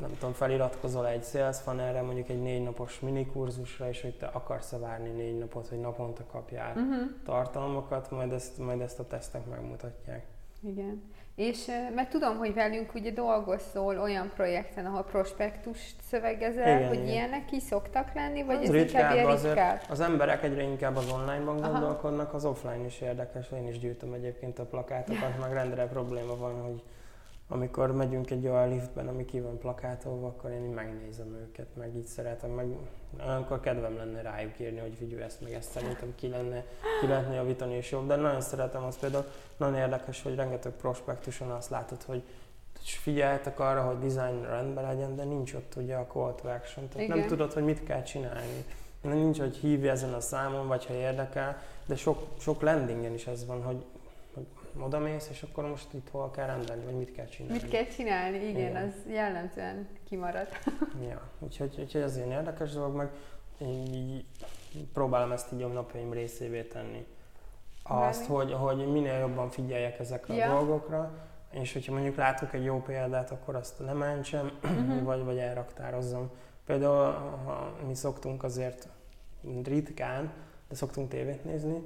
[0.00, 4.78] nem tudom, feliratkozol egy sales funnelre, mondjuk egy négy napos minikurzusra, és hogy te akarsz-e
[4.78, 7.10] várni négy napot, hogy naponta kapjál Uh-huh.
[7.24, 10.24] tartalmakat, majd ezt, majd ezt a tesztek megmutatják.
[10.62, 11.02] Igen.
[11.34, 17.08] És mert tudom, hogy velünk ugye dolgozol olyan projekten, ahol prospektust szövegezel, Igen, hogy igen.
[17.08, 19.54] ilyenek ki szoktak lenni, vagy Az ez inkább ritkább azért.
[19.54, 19.80] ritkább?
[19.88, 21.70] Az emberek egyre inkább az online-ban Aha.
[21.70, 26.62] gondolkodnak, az offline is érdekes, én is gyűjtöm egyébként a plakátokat, meg rendre probléma van,
[26.62, 26.82] hogy
[27.48, 31.96] amikor megyünk egy olyan liftben, ami ki van plakátolva, akkor én így megnézem őket, meg
[31.96, 32.66] így szeretem, meg
[33.26, 36.64] olyankor kedvem lenne rájuk írni, hogy figyelj ezt meg ezt szerintem ki, lenne,
[37.00, 39.24] ki lehetne javítani és jobb, de nagyon szeretem azt például,
[39.56, 42.22] nagyon érdekes, hogy rengeteg prospektuson azt látod, hogy
[42.82, 47.08] figyeltek arra, hogy design rendben legyen, de nincs ott ugye a call to action, tehát
[47.08, 47.28] nem Igen.
[47.28, 48.64] tudod, hogy mit kell csinálni.
[49.00, 53.46] Nincs, hogy hívj ezen a számon, vagy ha érdekel, de sok, sok landingen is ez
[53.46, 53.84] van, hogy
[54.82, 57.60] odamész, és akkor most itt hol kell rendelni, vagy mit kell csinálni.
[57.62, 58.36] Mit kell csinálni?
[58.36, 58.76] Igen, Igen.
[58.88, 60.46] az jellemzően kimarad.
[61.08, 63.10] Ja, úgyhogy, úgyhogy ez ilyen érdekes dolog, meg
[63.58, 64.24] én így
[64.92, 67.06] próbálom ezt így a napjaim részévé tenni.
[67.82, 70.50] azt, hogy, hogy minél jobban figyeljek ezekre Ja.
[70.50, 71.10] a dolgokra,
[71.50, 75.04] és hogyha mondjuk látok egy jó példát, akkor azt lementsem, Mhm.
[75.04, 76.30] vagy, vagy elraktározzam.
[76.66, 77.12] Például
[77.44, 78.88] ha mi szoktunk azért
[79.64, 80.32] ritkán,
[80.68, 81.82] de szoktunk tévét nézni,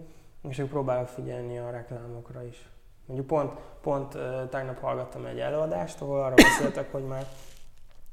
[0.49, 2.69] és akkor próbálok figyelni a reklámokra is.
[3.09, 4.19] Mondjuk pont, pont
[4.51, 7.27] tegnap hallgattam egy előadást, ahol arra beszéltek, hogy már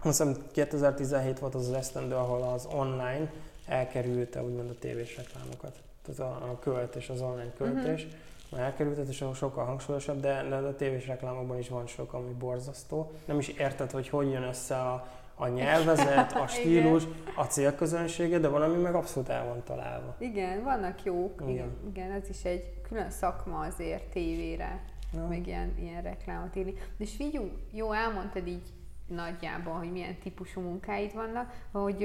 [0.03, 3.31] azt hiszem 2017 volt az az esztendő, ahol az online
[3.65, 5.75] elkerülte úgymond a tévés reklámokat.
[6.05, 8.03] Tehát a, a költés, az online költés.
[8.03, 8.19] Uh-huh.
[8.49, 13.12] Már elkerültet, és sokkal hangsúlyosabb, de, de a tévés reklámokban is van sok, ami borzasztó.
[13.25, 17.04] Nem is érted, hogy hogy jön össze a, a nyelvezet, a stílus,
[17.36, 20.15] a célközönsége, de valami meg abszolút el van találva.
[20.19, 21.41] Igen, vannak jók.
[21.41, 21.54] Igen.
[21.54, 21.71] Igen.
[21.89, 25.28] Igen, ez is egy külön szakma azért tévére, Ja.
[25.28, 26.74] meg ilyen, ilyen reklámot írni.
[26.98, 28.67] És figyú, jó, elmondtad így
[29.08, 31.98] nagyjából, hogy milyen típusú munkáid vannak, hogy,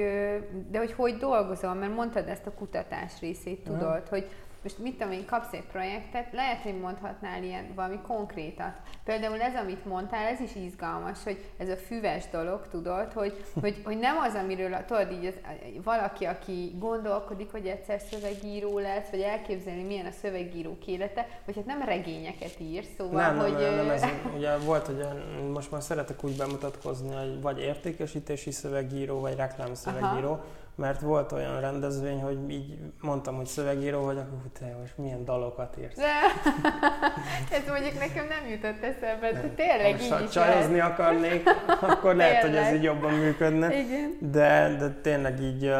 [0.69, 4.29] de hogy hogy dolgozol, mert mondtad ezt a kutatás részét, tudod, hogy
[4.63, 8.73] most mit tudom én, kapsz egy projektet, lehet, hogy mondhatnál ilyen valami konkrétat.
[9.03, 13.81] Például ez, amit mondtál, ez is izgalmas, hogy ez a füves dolog, tudod, hogy, hogy,
[13.83, 15.33] hogy nem az, amiről, tudod, így az,
[15.83, 21.65] valaki, aki gondolkodik, hogy egyszer szövegíró lesz, vagy elképzelni, milyen a szövegírók élete, vagy hát
[21.65, 23.51] nem regényeket ír, szóval, Nem, hogy...
[23.51, 24.03] nem, nem, nem, ez
[24.37, 25.05] ugye volt, hogy
[25.53, 30.39] most már szeretek úgy bemutatkozni, hogy vagy értékesítési szövegíró, vagy reklámszövegíró,
[30.75, 35.25] mert volt olyan rendezvény, hogy így mondtam, hogy szövegíró vagy, akkor hú, te most milyen
[35.25, 35.97] dalokat írsz.
[37.57, 41.49] Ez mondjuk nekem nem jutott eszembe, de tényleg Most így ha is csajozni akarnék,
[41.81, 43.67] akkor lehet, hogy ez így jobban működne.
[43.67, 43.85] lehet.
[43.85, 44.17] Igen.
[44.19, 45.73] De, de tényleg így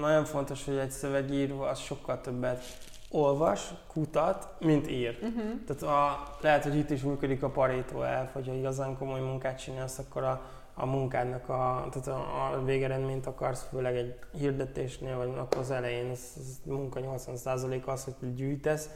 [0.00, 2.64] nagyon fontos, hogy egy szövegíró az sokkal többet
[3.10, 5.18] olvas, kutat, mint ír.
[5.22, 5.42] Uh-huh.
[5.66, 9.98] Tehát a, lehet, hogy itt is működik a Pareto elf, hogyha igazán komoly munkát csinálsz,
[9.98, 10.42] akkor a,
[10.78, 16.10] a munkádnak a, tehát a, a végeredményt akarsz, főleg egy hirdetésnél, vagy akkor az elején
[16.10, 18.90] az, az munka 80% az, hogy te gyűjtesz,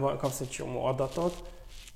[0.00, 1.50] kapsz egy csomó adatot,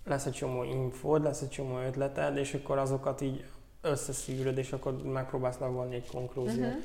[0.05, 3.45] lesz egy csomó infód, lesz egy csomó ötleted, és akkor azokat így
[3.81, 6.67] összeszűröd, és akkor megpróbálsz levonni egy konklúziót.
[6.67, 6.83] Uh-huh.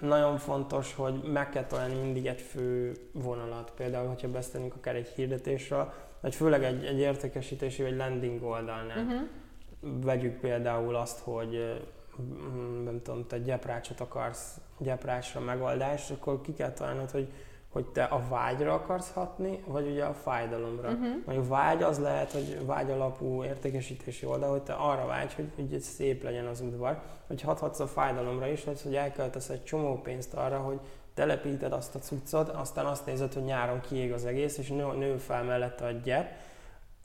[0.00, 3.72] Nagyon fontos, hogy meg kell találni mindig egy fő vonalat.
[3.76, 9.04] Például, hogyha beszélünk akár egy hirdetésről, vagy főleg egy, egy értékesítési vagy landing oldalnál.
[9.04, 9.28] Uh-huh.
[9.80, 11.80] Vegyük például azt, hogy
[12.84, 17.32] nem tudom, te gyeprácsot akarsz, gyeprásra megoldást, akkor ki kell találnod, hogy,
[17.68, 20.88] hogy te a vágyra akarsz hatni, vagy ugye a fájdalomra.
[20.88, 21.08] Uh-huh.
[21.24, 25.80] Mondjuk vágy az lehet, hogy vágy alapú értékesítési oldal, hogy te arra vágy, hogy, hogy
[25.80, 30.34] szép legyen az udvar, hogy hathatsz a fájdalomra is, hogy, hogy elköltesz egy csomó pénzt
[30.34, 30.80] arra, hogy
[31.14, 35.16] telepíted azt a cuccot, aztán azt nézed, hogy nyáron kiég az egész, és nő, nő
[35.16, 36.30] fel mellette a gyep,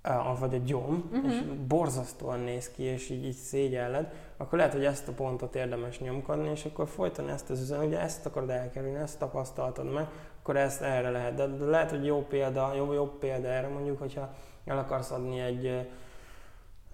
[0.05, 1.25] eh, vagy a gyom, Mhm.
[1.25, 5.99] és borzasztóan néz ki, és így, így szégyelled, akkor lehet, hogy ezt a pontot érdemes
[5.99, 10.07] nyomkodni, és akkor folyton ezt az üzenet, ugye ezt akarod elkerülni, ezt tapasztaltad meg,
[10.41, 11.33] akkor ezt erre lehet.
[11.33, 14.33] De, de lehet, hogy jó példa, jó, jó példa erre mondjuk, hogyha
[14.65, 15.89] el akarsz adni egy,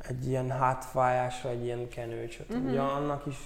[0.08, 2.50] egy ilyen hátfájásra egy ilyen kenőcsöt.
[2.50, 2.69] Uh-huh.
[2.69, 3.38] Ugye annak is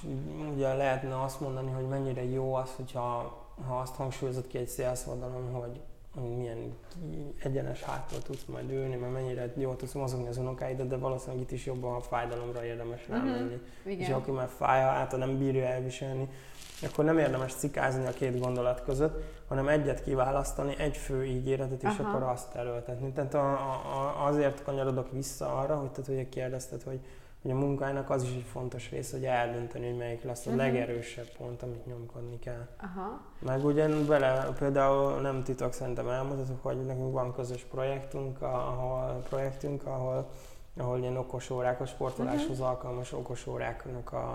[0.54, 5.52] ugye lehetne azt mondani, hogy mennyire jó az, hogyha ha azt hangsúlyozod ki egy hogy
[5.52, 5.80] hogy
[6.22, 6.74] milyen
[7.44, 11.52] egyenes háttal tudsz majd ülni, mert mennyire jól tudsz mozogni az unokáidat, de valószínűleg itt
[11.52, 13.12] is jobban a fájdalomra érdemes Mhm.
[13.18, 13.60] rámenni.
[13.84, 14.14] És Igen.
[14.14, 16.30] aki már fáj, által nem bírja elviselni,
[16.84, 21.98] akkor nem érdemes cikázni a két gondolat között, hanem egyet kiválasztani, egy fő ígéretet, és
[22.00, 22.10] Aha.
[22.10, 23.12] akkor azt erőltetni.
[23.12, 27.00] Tehát a, a, azért kanyarodok vissza arra, hogy tehát ugye kérdezted, hogy,
[27.46, 30.58] hogy a munkának az is egy fontos része, hogy eldönteni, hogy melyik lesz a Mhm.
[30.60, 32.68] legerősebb pont, amit nyomkodni kell.
[32.82, 33.22] Aha.
[33.40, 39.86] Meg ugye vele például nem titok, szerintem elmondhatok, hogy nekünk van közös projektünk, ahol, projektünk,
[39.86, 40.30] ahol,
[40.78, 44.30] ahol ilyen okos órák, a sportoláshoz alkalmas okos óráknak a,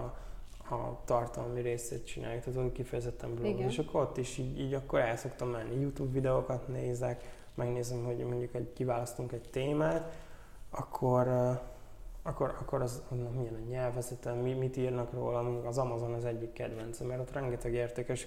[0.75, 3.59] a tartalmi részét csináljuk, tehát úgy kifejezetten blog.
[3.61, 8.17] És akkor ott is így, így akkor el szoktam menni, YouTube videókat nézek, megnézem, hogy
[8.17, 10.13] mondjuk egy, kiválasztunk egy témát,
[10.71, 11.29] akkor,
[12.23, 16.53] akkor, akkor az, annak milyen a nyelvezete, mi, mit írnak róla, az Amazon az egyik
[16.53, 18.27] kedvencem, mert ott rengeteg értékes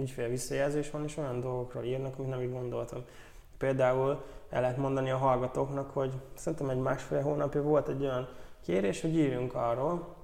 [0.00, 3.04] ügyfél visszajelzés van, és olyan dolgokról írnak, amit nem így gondoltam.
[3.58, 8.28] Például el lehet mondani a hallgatóknak, hogy szerintem egy másfél hónapja volt egy olyan
[8.60, 10.14] kérés, hogy írjunk arról,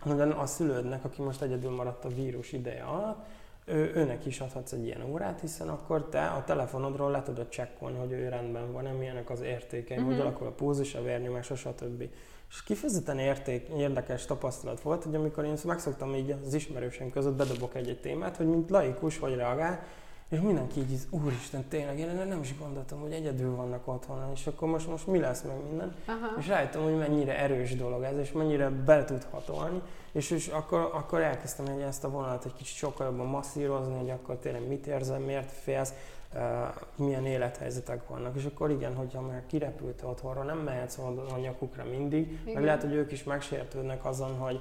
[0.00, 3.26] hogy a szülődnek, aki most egyedül maradt a vírus ideje alatt,
[3.68, 7.98] ő, őnek is adhatsz egy ilyen órát, hiszen akkor te a telefonodról le tudod csekkolni,
[7.98, 10.12] hogy ő rendben van, milyenek az értékei, uh-huh.
[10.12, 10.26] hogy Mhm.
[10.26, 12.04] alakul a pulzus, a vérnyomás, stb.
[12.50, 17.74] És kifejezetten érték, érdekes tapasztalat volt, hogy amikor én megszoktam így az ismerősen között bedobok
[17.74, 19.82] egy-egy témát, hogy mint laikus hogy reagál,
[20.28, 24.68] és mindenki így, úristen, tényleg, én nem is gondoltam, hogy egyedül vannak otthon, és akkor
[24.68, 25.94] most, most mi lesz meg minden.
[26.06, 26.38] Aha.
[26.38, 30.90] És rájöttem, hogy mennyire erős dolog ez, és mennyire be tud hatolni, és, és akkor,
[30.92, 34.86] akkor elkezdtem egy ezt a vonalat egy kicsit sokkal jobban masszírozni, hogy akkor tényleg mit
[34.86, 35.92] érzel, miért félsz,
[36.94, 38.36] milyen élethelyzetek vannak.
[38.36, 42.54] És akkor igen, hogyha már kirepült otthonról, nem mehetsz a nyakukra mindig, igen.
[42.54, 44.60] meg lehet, hogy ők is megsértődnek azon, hogy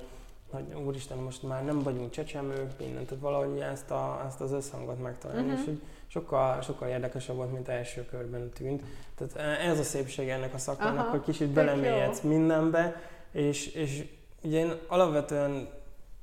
[0.52, 5.02] hogy úristen, most már nem vagyunk csecsemők, mindent, tehát valahogy ezt, a, ezt az összhangot
[5.02, 5.60] megtalálni, uh-huh.
[5.60, 8.84] és hogy sokkal, sokkal érdekesebb volt, mint első körben tűnt.
[9.16, 14.06] Tehát ez a szépség ennek a szakmának, Aha, hogy kicsit belemélyedsz mindenbe, és, és
[14.42, 15.70] ugye én alapvetően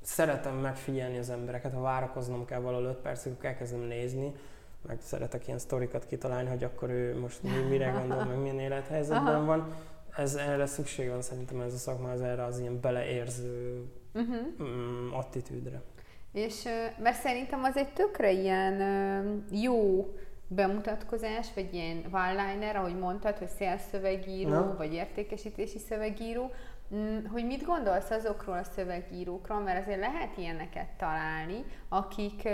[0.01, 4.33] szeretem megfigyelni az embereket, ha várakoznom kell valahol 5 percig, akkor elkezdem nézni,
[4.87, 9.35] meg szeretek ilyen sztorikat kitalálni, hogy akkor ő most mi, mire gondol, meg milyen élethelyzetben
[9.35, 9.45] Aha.
[9.45, 9.75] van.
[10.15, 13.83] Ez, erre szükség van szerintem ez a szakma, az erre az ilyen beleérző
[14.15, 15.17] uh-huh.
[15.17, 15.81] attitűdre.
[16.31, 16.63] És
[16.99, 20.07] mert szerintem az egy tökre ilyen jó
[20.47, 24.75] bemutatkozás, vagy ilyen one-liner, ahogy mondtad, hogy szélszövegíró, no.
[24.75, 26.51] vagy értékesítési szövegíró,
[26.95, 32.47] mm, hogy mit gondolsz azokról a szövegírókról, mert azért lehet ilyeneket találni, akik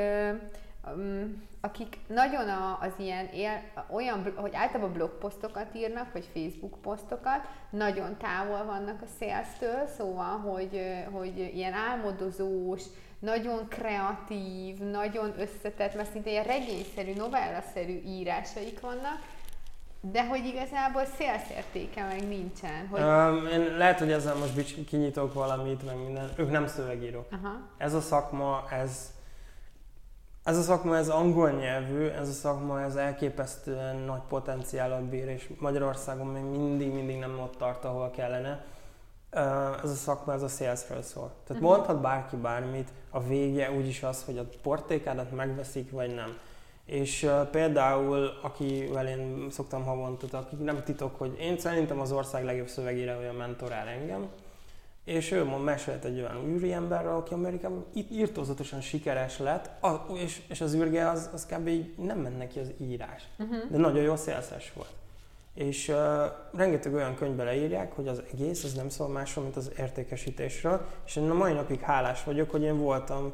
[1.62, 8.66] akik nagyon az ilyen él, olyan, hogy általában blogposztokat írnak, vagy Facebook posztokat, nagyon távol
[8.66, 12.84] vannak a szélsztől, szóval, hogy, hogy ilyen álmodozós,
[13.20, 19.20] nagyon kreatív, nagyon összetett, mert szinte ilyen regényszerű, novellaszerű írásaik vannak,
[20.02, 22.88] de hogy igazából szélszértéke meg nincsen.
[22.88, 23.02] Hogy...
[23.02, 26.30] Um, én lehet, hogy ezzel most kinyitok valamit, meg minden.
[26.38, 27.28] Ők nem szövegírók.
[27.32, 27.54] Aha.
[27.78, 29.12] Ez a szakma, ez
[30.44, 35.50] ez a szakma, ez angol nyelvű, ez a szakma, ez elképesztően nagy potenciálat bír, és
[35.60, 38.66] Magyarországon még mindig, mindig nem ott tart, ahol kellene.
[39.84, 41.32] Ez a szakma, ez a salesről szól.
[41.48, 41.78] Tehát uh-huh.
[41.78, 46.38] mondhat bárki bármit, a vége úgyis az, hogy a portékádat megveszik, vagy nem.
[46.86, 52.44] És uh, például, akivel én szoktam havonta, akik nem titok, hogy én szerintem az ország
[52.44, 54.30] legjobb szövegírója mentorál engem,
[55.06, 60.42] és ő mond, mesélt egy olyan emberről, aki Amerikában itt írtózatosan sikeres lett, a, és,
[60.48, 61.68] és az űrge az, az kb.
[61.68, 63.70] így nem ment neki az írás, uh-huh.
[63.70, 64.94] de nagyon jó szélszes volt.
[65.54, 65.96] És uh,
[66.54, 71.16] rengeteg olyan könyvbe leírják, hogy az egész az nem szól másról, mint az értékesítésről, és
[71.16, 73.34] én a mai napig hálás vagyok, hogy én voltam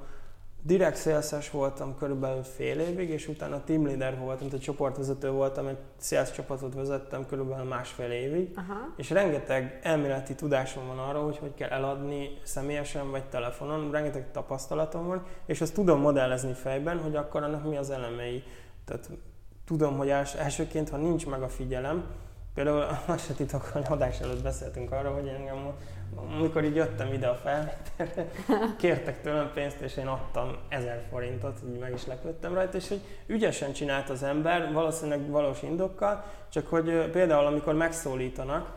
[0.62, 5.78] direkt szélszes voltam körülbelül fél évig, és utána team leader voltam, tehát csoportvezető voltam, egy
[6.00, 8.94] sales csapatot vezettem körülbelül másfél évig, Aha.
[8.98, 15.08] és rengeteg elméleti tudásom van arra, hogy hogy kell eladni személyesen vagy telefonon, rengeteg tapasztalatom
[15.08, 18.44] van, és azt tudom modellezni fejben, hogy akkor annak mi az elemei.
[18.86, 19.10] Tehát
[19.66, 22.04] tudom, hogy els, elsőként, ha nincs meg a figyelem,
[22.54, 25.74] például azt se titok, hogy adás előtt beszéltünk arról, hogy engem
[26.16, 28.32] amikor így jöttem ide a felvételre,
[28.78, 33.02] kértek tőlem pénzt, és én adtam ezer forintot, így meg is lepődtem rajta, és hogy
[33.28, 38.76] ügyesen csinált az ember, valószínűleg valós indokkal, csak hogy például amikor megszólítanak,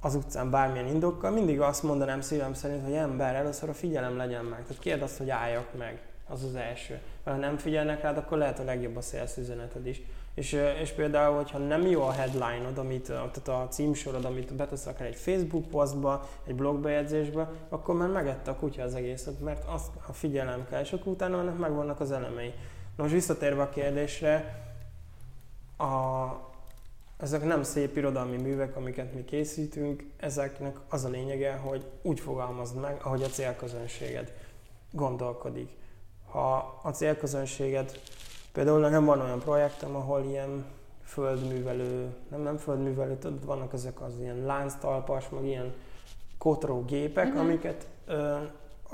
[0.00, 4.44] az utcán bármilyen indokkal, mindig azt mondanám szívem szerint, hogy ember, először a figyelem legyen
[4.44, 4.62] meg.
[4.62, 6.13] Tehát kérd azt, hogy álljak meg.
[6.28, 7.00] Az az első.
[7.24, 10.02] Mert ha nem figyelnek rád, akkor lehet a legjobb a sales üzeneted is.
[10.34, 15.06] És, és például, hogyha nem jó a headline-od, amit, tehát a címsorod, amit betesz akár
[15.06, 20.12] egy Facebook posztba, egy blogbejegyzésbe, akkor már megette a kutya az egészet, mert azt a
[20.12, 22.52] figyelem kell, és akkor utána ennek megvannak az elemei.
[22.96, 24.62] Na most visszatérve a kérdésre,
[25.78, 26.26] a,
[27.16, 32.80] ezek nem szép irodalmi művek, amiket mi készítünk, ezeknek az a lényege, hogy úgy fogalmazd
[32.80, 34.32] meg, ahogy a célközönséged
[34.90, 35.70] gondolkodik.
[36.34, 38.00] Ha a célközönséged
[38.54, 40.64] Például nekem van olyan projektem, ahol ilyen
[41.04, 45.72] földművelő, nem, nem földművelő, tudod, vannak ezek az ilyen lánctalpas, meg ilyen
[46.38, 47.40] kotró gépek, uh-huh.
[47.40, 48.36] amiket ö,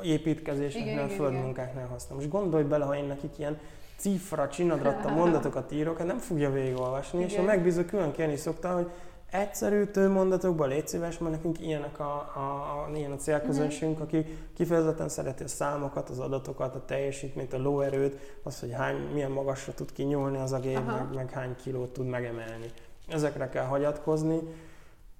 [0.03, 2.19] építkezéseknél, földmunkáknál használom.
[2.19, 3.59] Most gondolj bele, ha én nekik ilyen
[3.97, 7.31] cifra, csinadratta mondatokat írok, hát nem fogja végigolvasni, igen.
[7.31, 8.91] és a megbízó külön kérni szokta, hogy
[9.31, 14.19] egyszerű mondatokban légy szíves, mert nekünk ilyenek a, a, a, ilyen a célközönségünk, uh-huh.
[14.19, 19.31] aki kifejezetten szereti a számokat, az adatokat, a teljesítményt, a lóerőt, az, hogy hány, milyen
[19.31, 22.71] magasra tud kinyúlni az a gép, meg, meg hány kilót tud megemelni.
[23.09, 24.41] Ezekre kell hagyatkozni,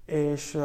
[0.05, 0.61] és uh,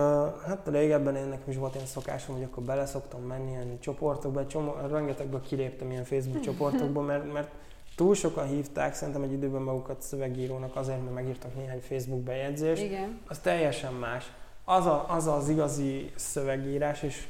[0.46, 4.46] hát régebben én nekem is volt ilyen szokásom, hogy akkor bele szoktam menni ilyen csoportokba,
[4.46, 7.50] csomó, rengetegből kiléptem ilyen Facebook csoportokba, mert, mert
[7.96, 12.82] túl sokan hívták szerintem egy időben magukat szövegírónak azért, mert megírtak néhány Facebook bejegyzést.
[12.82, 13.20] Igen.
[13.28, 14.32] Az teljesen más.
[14.64, 17.26] Az, a, az az igazi szövegírás, és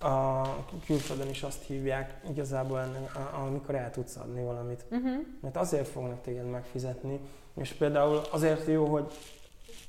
[0.00, 0.42] a
[0.86, 3.08] külföldön is azt hívják igazából
[3.44, 4.84] amikor el tudsz adni valamit.
[4.90, 5.26] Uh-huh.
[5.40, 7.20] Mert azért fognak téged megfizetni.
[7.56, 9.06] És például azért jó, hogy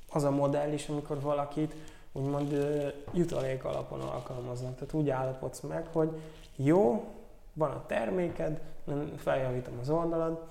[0.10, 1.76] az a modell is, amikor valakit
[2.12, 2.52] úgymond
[3.14, 4.74] jutalék alapon alkalmaznak.
[4.74, 6.10] Tehát úgy állapodsz meg, hogy
[6.56, 7.08] jó,
[7.54, 8.62] van a terméked,
[9.18, 10.48] feljavítom az oldalad,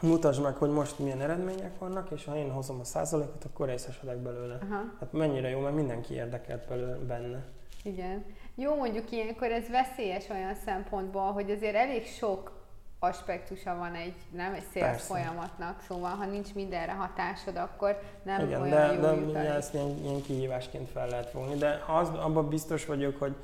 [0.00, 4.16] mutasd meg, hogy most milyen eredmények vannak, és ha én hozom a százalékot, akkor részesedek
[4.16, 4.58] belőle.
[4.70, 4.82] Aha.
[5.00, 7.44] Hát mennyire jó, mert mindenki érdekelt belőle, benne.
[7.82, 8.24] Igen.
[8.54, 12.56] Jó, mondjuk ilyenkor ez veszélyes olyan szempontból, hogy azért elég sok
[12.98, 15.04] aspektusa van egy, nem egy Persze.
[15.04, 19.74] folyamatnak, szóval ha nincs mindenre hatásod, akkor nem Igen, olyan de, jó de ugye ezt
[19.74, 21.54] ilyen, ilyen kihívásként fel lehet fogni.
[21.54, 23.34] De az, abban biztos vagyok, hogy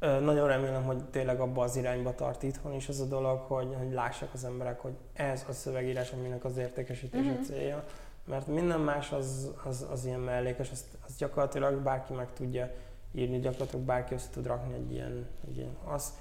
[0.00, 3.92] nagyon remélem, hogy tényleg abba az irányba tart itthon is ez a dolog, hogy, hogy
[3.92, 7.42] lássák az emberek, hogy ez a szövegírás, aminek az értékesítése Mhm.
[7.42, 7.84] célja.
[8.24, 12.70] Mert minden más az, az, az ilyen mellékes, azt, azt gyakorlatilag bárki meg tudja
[13.12, 16.12] írni, gyakorlatilag bárki össze tud rakni egy ilyen, egy ilyen az,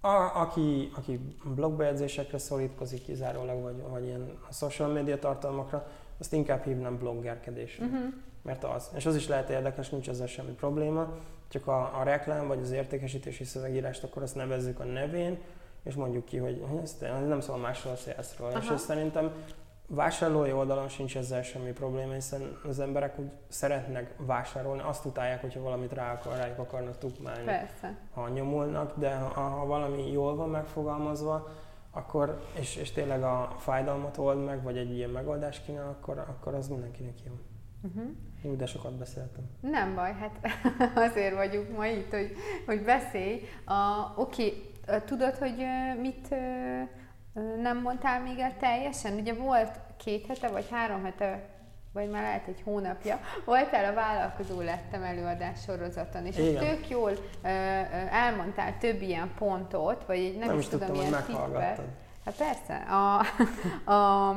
[0.00, 5.86] a, aki, aki blogbejegyzésekre szorítkozik kizárólag, vagy, vagy ilyen social media tartalmakra,
[6.18, 7.84] azt inkább hívnám bloggerkedésre.
[7.84, 8.12] Uh-huh.
[8.42, 8.90] Mert az.
[8.94, 11.16] És az is lehet érdekes, nincs ezzel semmi probléma,
[11.48, 15.38] csak a, a reklám vagy az értékesítési szövegírást, akkor azt nevezzük a nevén,
[15.82, 18.50] és mondjuk ki, hogy ez nem szól másról a salesről.
[18.50, 18.74] És Aha.
[18.74, 19.32] ez szerintem
[19.86, 25.60] vásárlói oldalon sincs ezzel semmi probléma, hiszen az emberek úgy szeretnek vásárolni, azt utálják, hogyha
[25.60, 27.98] valamit rá akar, rájuk akarnak tukmálni Persze.
[28.12, 31.48] ha nyomulnak, de ha, ha valami jól van megfogalmazva,
[31.90, 36.54] akkor, és, és tényleg a fájdalmat old meg, vagy egy ilyen megoldást kínál, akkor, akkor
[36.54, 37.32] az mindenkinek jó.
[37.82, 38.10] Uh-huh.
[38.42, 39.44] Jó, de sokat beszéltem.
[39.60, 40.38] Nem baj, hát
[41.10, 43.40] azért vagyunk ma itt, hogy, hogy beszélj.
[43.64, 44.70] A, oké,
[45.04, 45.64] tudod, hogy
[46.00, 46.28] mit
[47.62, 49.14] nem mondtál még el teljesen?
[49.14, 51.48] Ugye volt két hete, vagy három hete,
[51.92, 56.64] vagy már lehet egy hónapja, voltál a Vállalkozó Lettem előadás sorozaton, és Igen.
[56.66, 57.10] tök jól
[57.42, 57.48] ö,
[58.10, 61.40] elmondtál több ilyen pontot, vagy egy, nem, Nem is, is tudom, tudtam, hogy ilyen tippet.
[61.40, 61.84] meghallgattad.
[62.24, 62.76] Hát persze.
[62.76, 63.20] A,
[63.94, 64.36] a,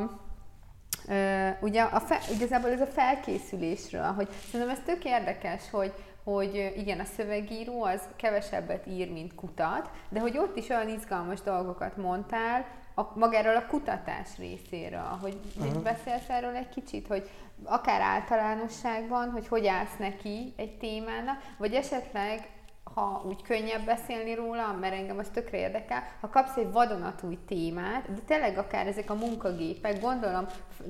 [1.60, 5.94] ugye a fe, igazából ez a felkészülésről, hogy szerintem ez tök érdekes, hogy,
[6.24, 11.42] hogy igen, a szövegíró az kevesebbet ír, mint kutat, de hogy ott is olyan izgalmas
[11.42, 15.82] dolgokat mondtál, a, magáról a kutatás részéről, hogy uh-huh.
[15.82, 17.30] Beszélsz erről egy kicsit, hogy
[17.64, 22.50] akár általánosságban, hogy hogy állsz neki egy témának, vagy esetleg
[22.94, 28.14] ha úgy könnyebb beszélni róla, mert engem az tökre érdekel, ha kapsz egy vadonatúj témát,
[28.14, 30.46] de tényleg akár ezek a munkagépek, gondolom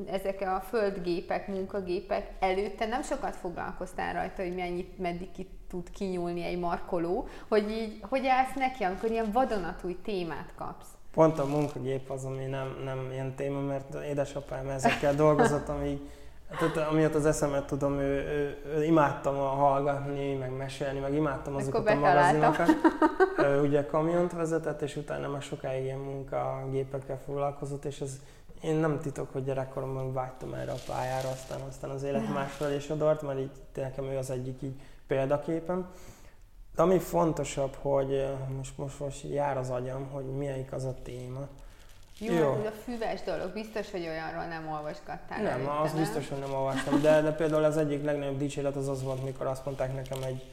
[0.08, 6.44] ezek a földgépek, munkagépek előtte nem sokat foglalkoztál rajta, hogy mennyit, meddig ki tud kinyúlni
[6.44, 10.88] egy markoló, hogy így, hogy állsz neki, amikor ilyen vadonatúj témát kapsz.
[11.12, 16.00] Pont a munkagép az, ami nem, nem ilyen téma, mert édesapám ezekkel dolgozott, amíg,
[16.60, 21.56] tehát amiatt az eszemet tudom, ő, ő, ő imádtam a hallgatni, meg mesélni, meg imádtam
[21.56, 22.70] azokat a magazinokat.
[23.38, 28.20] Ő ugye kamiont vezetett, és utána már sokáig ilyen munkagépekkel foglalkozott, és ez
[28.62, 32.90] én nem titok, hogy gyerekkoromban vágytam erre a pályára, aztán, aztán az élet másfelé is
[32.90, 34.76] adott, mert így nekem ő az egyik így
[35.08, 35.90] példaképem.
[36.76, 41.48] De ami fontosabb, hogy most, most, most jár az agyam, hogy melyik az a téma.
[42.22, 42.54] Jó, Jó.
[42.60, 46.54] ez a füves dolog, biztos, hogy olyanról nem olvasgattál Nem, előtte, az biztos, hogy nem
[46.54, 50.24] olvastam, de, de például az egyik legnagyobb dicséret az az volt, mikor azt mondták nekem
[50.24, 50.44] egy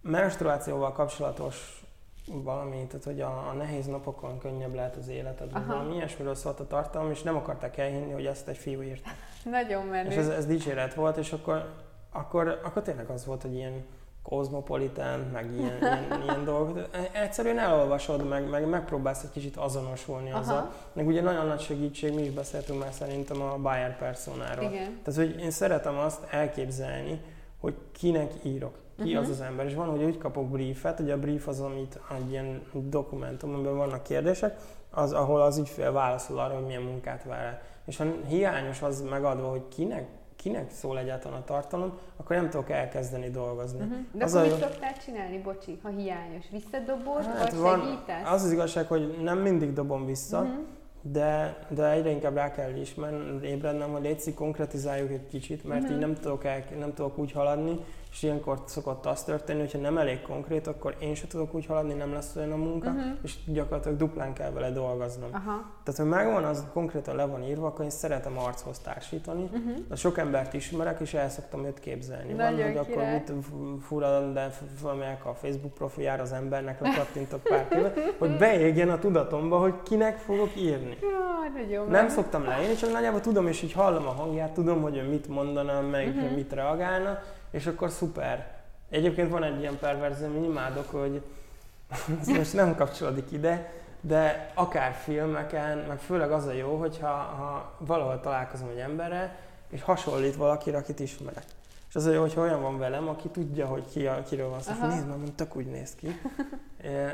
[0.00, 1.82] menstruációval kapcsolatos
[2.26, 6.60] valami, tehát hogy a, a nehéz napokon könnyebb lehet az életed, vagy valami ilyesmiről szólt
[6.60, 9.10] a tartalom, és nem akarták elhinni, hogy ezt egy fiú írta.
[9.44, 10.10] Nagyon menő.
[10.10, 11.74] És ez, ez dicséret volt, és akkor,
[12.10, 13.84] akkor, akkor tényleg az volt, hogy ilyen
[14.22, 16.88] kozmopolitán, meg ilyen, ilyen, ilyen dolgok.
[17.12, 20.56] Egyszerűen elolvasod, meg, meg megpróbálsz egy kicsit azonosulni azzal.
[20.56, 24.64] Aha, Meg ugye nagyon nagy segítség, mi is beszéltünk már szerintem a Bayer personáról.
[24.64, 24.98] igen.
[25.04, 27.20] Tehát, hogy én szeretem azt elképzelni,
[27.60, 29.22] hogy kinek írok, ki uh-huh.
[29.22, 29.66] az az ember.
[29.66, 33.76] És van, hogy úgy kapok briefet, ugye a brief az, amit egy ilyen dokumentum, amiben
[33.76, 34.56] vannak kérdések,
[34.90, 37.60] az, ahol az ügyfél válaszol arra, hogy milyen munkát vár el.
[37.84, 40.06] És ha hiányos az megadva, hogy kinek,
[40.42, 43.78] kinek szól egyáltalán a tartalom, akkor nem tudok elkezdeni dolgozni.
[43.80, 43.96] Uh-huh.
[44.12, 46.44] De Az akkor a mit szoktál csinálni, bocsi, ha hiányos?
[46.50, 48.30] Visszadobod, Hát vagy van- segítesz?
[48.32, 50.50] Az az igazság, hogy nem mindig dobom vissza, Mhm.
[51.02, 55.92] de, de egyre inkább rá kell ismerni, ébrednem, hogy létszik, konkretizáljuk egy kicsit, mert Mhm.
[55.92, 57.78] így nem tudok, el, nem tudok úgy haladni,
[58.10, 61.92] és ilyenkor szokott az történni, hogyha nem elég konkrét, akkor én sem tudok úgy haladni,
[61.94, 63.00] nem lesz olyan a munka, Mhm.
[63.22, 65.28] és gyakorlatilag duplán kell vele dolgoznom.
[65.32, 65.64] Aha.
[65.84, 69.76] Tehát, hogy megvan, az konkrétan le van írva, akkor én szeretem archoz társítani, Uh-huh.
[69.88, 72.32] de sok embert ismerek, és el szoktam őt képzelni.
[72.32, 73.12] Nagyon van, hogy akkor király.
[73.14, 74.50] mit f- fura, de
[74.82, 80.16] fölmegyek a Facebook profiljára az embernek, lekattintok pár képet, hogy beégjen a tudatomba, hogy kinek
[80.18, 80.96] fogok írni.
[81.00, 82.08] Ja, nagyon Nem menő.
[82.08, 85.80] szoktam leírni, csak nagyjából tudom, és így hallom a hangját, tudom, hogy ő mit mondana,
[85.80, 86.34] melyikre Mhm.
[86.34, 87.18] mit reagálna,
[87.50, 88.58] és akkor szuper.
[88.90, 91.22] Egyébként van egy ilyen perverzióm, hogy imádok, hogy
[92.20, 97.74] ez most nem kapcsolódik ide, de akár filmeken, meg főleg az a jó, hogyha ha
[97.78, 99.36] valahol találkozom egy emberrel,
[99.68, 101.44] és hasonlít valakire, akit ismerek.
[101.90, 104.72] És az hogyha olyan van velem, aki tudja, hogy ki a, kiről van szó.
[104.86, 106.06] Nézd már, mint tök úgy néz ki.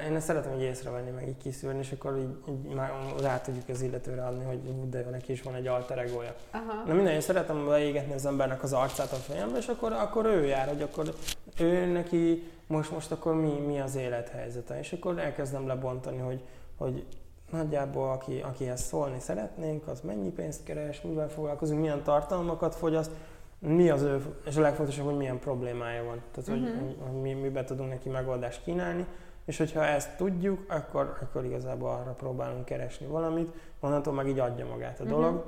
[0.09, 3.69] Én ezt szeretem így észrevenni, meg így kiszűrni, és akkor így, így már rá tudjuk
[3.69, 6.35] az illetőre adni, hogy de jó, neki is van egy alter egója.
[6.51, 6.83] Aha.
[6.87, 10.45] Na minden, én szeretem beégetni az embernek az arcát a fejembe, és akkor, akkor ő
[10.45, 11.15] jár, hogy akkor
[11.59, 14.79] ő neki most, most akkor mi, mi az élethelyzete.
[14.79, 16.45] És akkor elkezdem lebontani, hogy,
[16.77, 17.07] hogy
[17.51, 23.11] nagyjából aki, akihez szólni szeretnénk, az mennyi pénzt keres, mivel foglalkozunk, milyen tartalmakat fogyaszt,
[23.59, 26.23] mi az ő, és a legfontosabb, hogy milyen problémája van.
[26.31, 26.81] Tehát, uh-huh.
[26.81, 29.07] hogy, hogy mi, mibe tudunk neki megoldást kínálni,
[29.45, 34.67] és hogyha ezt tudjuk, akkor, akkor igazából arra próbálunk keresni valamit, onnantól meg így adja
[34.67, 35.19] magát a uh-huh.
[35.19, 35.45] dolog.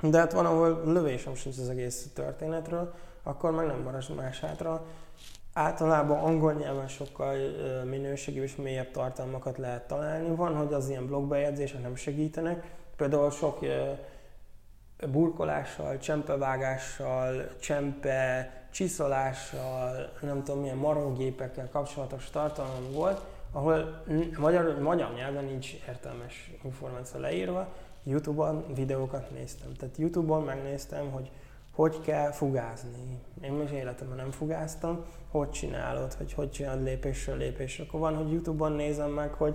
[0.00, 4.84] De hát van, ahol lövésem sincs az egész történetről, akkor meg nem marad más hátra.
[5.52, 7.36] Általában angol nyelven sokkal
[7.84, 10.34] minőségibb és mélyebb tartalmakat lehet találni.
[10.34, 12.74] Van, hogy az ilyen blogbejegyzések nem segítenek.
[12.96, 13.58] Például sok
[15.10, 23.20] burkolással, csempevágással, csempe csiszolással, nem tudom milyen maronggépekkel kapcsolatos tartalom volt,
[23.52, 24.02] ahol
[24.38, 27.68] magyar, magyar nyelven nincs értelmes információ leírva,
[28.02, 29.72] Youtube-on videókat néztem.
[29.78, 31.30] Tehát Youtube-on megnéztem, hogy
[31.76, 33.20] hogy kell fugázni.
[33.40, 37.84] Én most életemben nem fugáztam, hogy csinálod, hogy hogy csinálod lépésről lépésre.
[37.84, 39.54] Akkor van, hogy Youtube-on nézem meg, hogy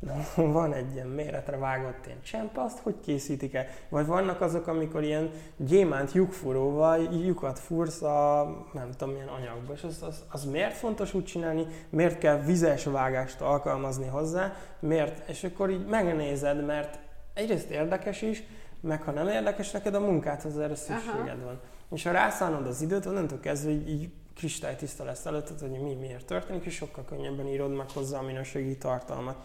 [0.36, 3.66] van egy ilyen méretre vágott ilyen csempe, azt hogy készítik el?
[3.88, 9.82] Vagy vannak azok, amikor ilyen gyémánt lyukfúróval lyukat fursz a nem tudom milyen anyagba, és
[9.82, 15.28] az, az, az miért fontos úgy csinálni, miért kell vizes vágást alkalmazni hozzá, miért?
[15.28, 16.98] És akkor így megnézed, mert
[17.34, 18.42] egyrészt érdekes is,
[18.80, 21.44] meg ha nem érdekes neked a munkádhoz erre szükséged Aha.
[21.44, 21.60] van.
[21.92, 26.26] És ha rászánod az időt, onnantól kezdve így, így kristálytiszta lesz előtted, hogy mi miért
[26.26, 29.36] történik, és sokkal könnyebben írod meg hozzá a minőségi tartalmat.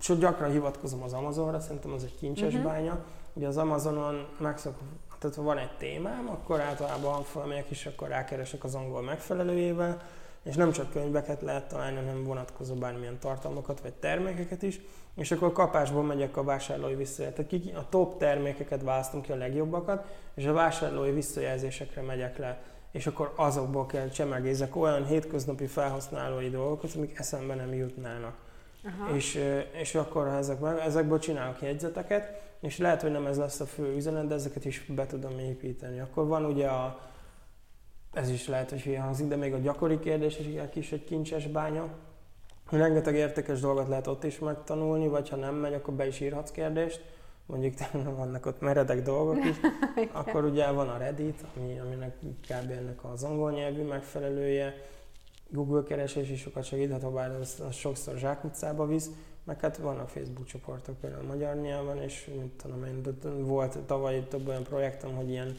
[0.00, 2.70] És gyakran hivatkozom az Amazonra, szerintem az egy kincses uh-huh.
[2.70, 3.04] bánya.
[3.32, 4.74] Ugye az Amazonon megszok,
[5.18, 10.02] tehát ha van egy témám, akkor általában felmegyek és akkor rákeresek az angol megfelelőjével,
[10.42, 14.80] és nem csak könyveket lehet találni, hanem vonatkozó bármilyen tartalmakat vagy termékeket is,
[15.16, 17.78] és akkor kapásból megyek a vásárlói visszajelzésekre.
[17.78, 23.32] A top termékeket választom ki a legjobbakat, és a vásárlói visszajelzésekre megyek le és akkor
[23.36, 28.34] azokból kell csemegézek olyan hétköznapi felhasználói dolgokat, amik eszembe nem jutnának.
[28.84, 29.14] Aha.
[29.14, 29.40] És,
[29.72, 33.94] és akkor ezek meg, ezekből csinálok jegyzeteket, és lehet, hogy nem ez lesz a fő
[33.94, 36.00] üzenet, de ezeket is be tudom építeni.
[36.00, 37.00] Akkor van ugye a,
[38.12, 41.46] ez is lehet, hogy hangzik, de még a gyakori kérdés is egy kis egy kincses
[41.46, 41.88] bánya.
[42.70, 46.50] Rengeteg értékes dolgot lehet ott is megtanulni, vagy ha nem megy, akkor be is írhatsz
[46.50, 47.04] kérdést.
[47.46, 47.74] Mondjuk
[48.16, 49.56] vannak ott meredek dolgok is.
[50.12, 52.70] akkor ugye van a Reddit, ami, aminek kb.
[52.70, 54.74] ennek az angol nyelvű megfelelője
[55.50, 59.10] Google keresés is sokat segíthet, ha bár az, az sokszor zsákutcába visz,
[59.44, 63.02] meg hát vannak Facebook csoportok például magyar nyelven, és mit tudom én,
[63.44, 65.58] volt tavaly több olyan projektem, hogy ilyen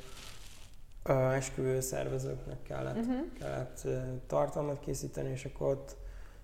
[1.04, 3.16] ö, esküvő szervezőknek kellett, uh-huh.
[3.40, 5.96] kellett ö, tartalmat készíteni, és akkor ott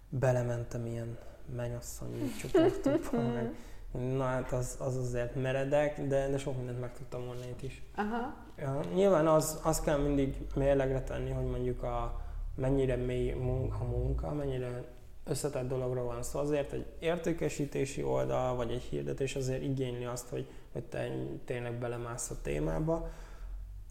[0.09, 1.17] belementem ilyen
[1.55, 3.55] mennyasszonyi csoportokba, meg
[3.91, 7.83] na hát az, az azért meredek, de, de sok mindent meg tudtam volna itt is.
[7.95, 8.35] Aha.
[8.57, 12.21] Ja, nyilván az, az kell mindig mérlegre tenni, hogy mondjuk a,
[12.58, 13.32] mennyire mély
[13.80, 14.84] a munka, mennyire
[15.26, 16.39] összetett dologról van szó.
[16.39, 21.12] Azért egy értékesítési oldal, vagy egy hirdetés azért igényli azt, hogy, hogy te
[21.45, 23.10] tényleg belemász a témába.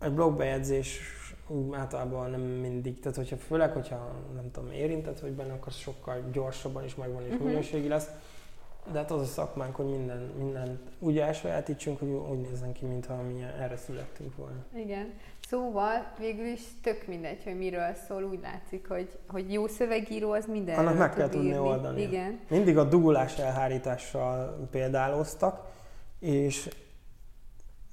[0.00, 1.00] Egy blogbejegyzés
[1.72, 6.84] általában nem mindig, tehát hogyha főleg, hogyha nem tudom, érintett vagy benne, akkor sokkal gyorsabban
[6.84, 7.46] is megvan és uh-huh.
[7.46, 8.08] minőségi lesz.
[8.92, 13.22] De hát az a szakmánk, hogy minden, minden úgy elsajátítsunk, hogy úgy nézzen ki, mintha
[13.22, 14.64] mi erre születtünk volna.
[14.74, 15.12] Igen.
[15.48, 20.46] Szóval végül is tök mindegy, hogy miről szól, úgy látszik, hogy, hogy jó szövegíró az
[20.46, 20.78] minden.
[20.78, 22.02] Annak meg kell tudni oldani.
[22.02, 22.40] Igen.
[22.48, 25.60] Mindig a dugulás elhárítással példáloztak,
[26.18, 26.68] és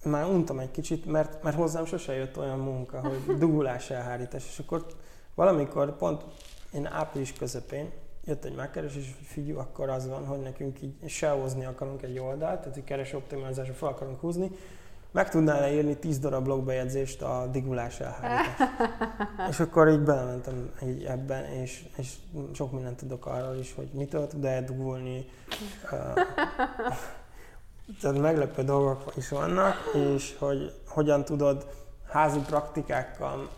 [0.03, 4.59] már untam egy kicsit, mert, mert hozzám sose jött olyan munka, hogy dugulás elhárítás, és
[4.59, 4.85] akkor
[5.35, 6.23] valamikor pont
[6.73, 7.91] én április közepén
[8.25, 12.59] jött egy megkeresés, hogy figyelj, akkor az van, hogy nekünk így sehozni akarunk egy oldalt,
[12.61, 14.51] tehát egy keres optimalizásra fel akarunk húzni,
[15.13, 18.69] meg tudnál leírni 10 darab blogbejegyzést a digulás elhárítás.
[19.49, 22.13] és akkor így belementem így ebben, és, és
[22.53, 25.25] sok mindent tudok arról is, hogy mitől tud-e dugulni.
[28.01, 29.75] tehát meglepő dolgok is vannak,
[30.15, 31.67] és hogy hogyan tudod
[32.09, 33.49] házi praktikákkal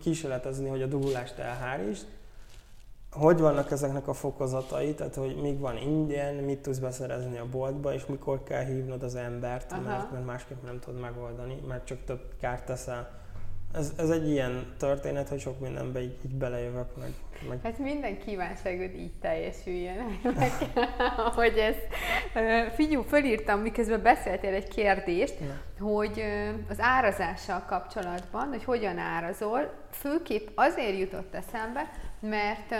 [0.00, 2.06] kísérletezni, hogy a dugulást elhárítsd,
[3.16, 7.94] hogy vannak ezeknek a fokozatai, tehát hogy még van ingyen, mit tudsz beszerezni a boltba,
[7.94, 12.20] és mikor kell hívnod az embert, mert, mert másképp nem tudod megoldani, mert csak több
[12.40, 13.15] kárt teszel.
[13.76, 17.10] Ez, ez egy ilyen történet, hogy sok mindenbe így, így belejövök meg,
[17.48, 17.58] meg.
[17.62, 20.20] Hát minden kívánságod így teljesüljön,
[21.34, 21.76] hogy ez.
[22.74, 25.84] Figyú, fölírtam, miközben beszéltél egy kérdést, Na.
[25.86, 26.24] hogy
[26.68, 32.74] az árazással kapcsolatban, hogy hogyan árazol, főképp azért jutott eszembe, mert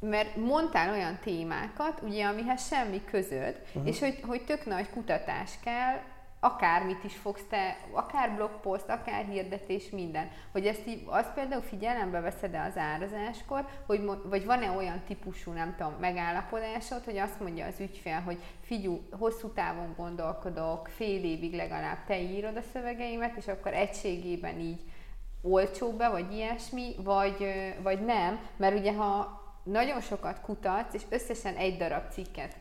[0.00, 3.88] mert mondtál olyan témákat, ugye, amihez semmi közöd, uh-huh.
[3.88, 6.00] és hogy, hogy tök nagy kutatás kell
[6.40, 10.30] akármit is fogsz te, akár blogpost, akár hirdetés, minden.
[10.52, 15.74] Hogy ezt így, azt például figyelembe veszed az árazáskor, hogy, vagy van-e olyan típusú, nem
[15.76, 22.04] tudom, megállapodásod, hogy azt mondja az ügyfél, hogy figyú, hosszú távon gondolkodok, fél évig legalább
[22.06, 24.80] te írod a szövegeimet, és akkor egységében így
[25.42, 27.46] olcsóbb vagy ilyesmi, vagy,
[27.82, 32.56] vagy nem, mert ugye ha nagyon sokat kutatsz, és összesen egy darab cikket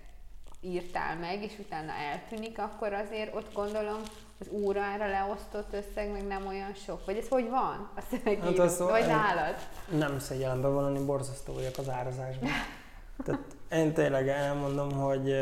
[0.61, 4.01] írtál meg, és utána eltűnik, akkor azért ott gondolom
[4.39, 7.05] az órára leosztott összeg meg nem olyan sok.
[7.05, 8.45] Vagy ez hogy van a szövegíró?
[8.45, 9.55] Hát az vagy nálad?
[9.91, 12.49] Nem szégyelembe valami borzasztó vagyok az árazásban.
[13.25, 13.41] Tehát
[13.71, 15.35] én tényleg elmondom, hogy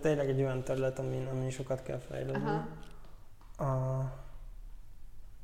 [0.00, 2.50] tényleg egy olyan terület, amin, amin sokat kell fejlődni.
[3.58, 3.64] A,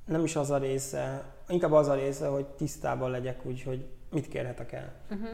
[0.04, 4.28] nem is az a része, inkább az a része, hogy tisztában legyek úgy, hogy mit
[4.28, 4.92] kérhetek el.
[5.10, 5.28] Uh-huh.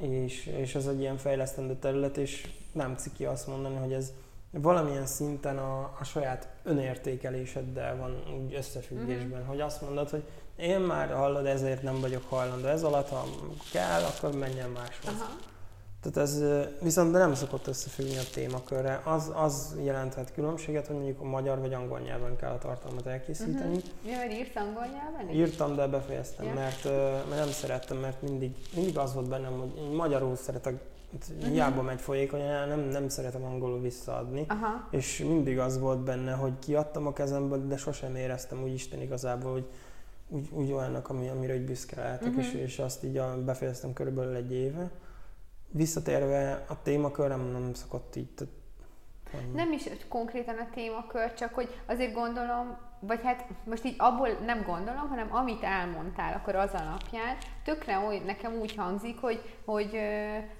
[0.00, 4.12] És, és ez egy ilyen fejlesztendő terület, és nem ciki azt mondani, hogy ez
[4.50, 9.46] valamilyen szinten a, a saját önértékeléseddel van úgy összefüggésben, uh-huh.
[9.46, 10.22] hogy azt mondod, hogy
[10.56, 13.24] én már hallod, ezért nem vagyok hajlandó ez alatt, ha
[13.72, 15.14] kell, akkor menjen máshoz.
[15.14, 15.49] Uh-huh.
[16.02, 16.42] Tehát ez
[16.82, 19.00] viszont nem szokott összefüggni a témakörre.
[19.04, 23.76] Az, az jelenthet különbséget, hogy mondjuk a magyar vagy angol nyelven kell a tartalmat elkészíteni.
[23.76, 24.10] Uh-huh.
[24.10, 25.34] Ja, írsz angol nyelven?
[25.34, 26.56] Írtam, de befejeztem, yeah.
[26.56, 26.84] mert,
[27.28, 30.80] mert nem szerettem, mert mindig, mindig az volt bennem, hogy én magyarul szeretek
[31.12, 31.52] uh-huh.
[31.52, 34.88] hiába megy folyékony, nem, nem szeretem angolul visszaadni, Aha.
[34.90, 39.52] és mindig az volt benne, hogy kiadtam a kezemből, de sosem éreztem úgy Isten igazából,
[39.52, 39.66] hogy
[40.28, 42.44] úgy, úgy olyannak, ami, amire egy büszke lehetek, uh-huh.
[42.44, 44.90] és, és azt így a, befejeztem körülbelül egy éve
[45.70, 48.30] visszatérve a témakör nem, nem szokott így.
[48.34, 48.54] Tehát,
[49.54, 54.62] nem is konkrétan a témakör, csak hogy azért gondolom, vagy hát most így abból nem
[54.66, 60.00] gondolom, hanem amit elmondtál, akkor az alapján tökre oly, nekem úgy hangzik, hogy, hogy,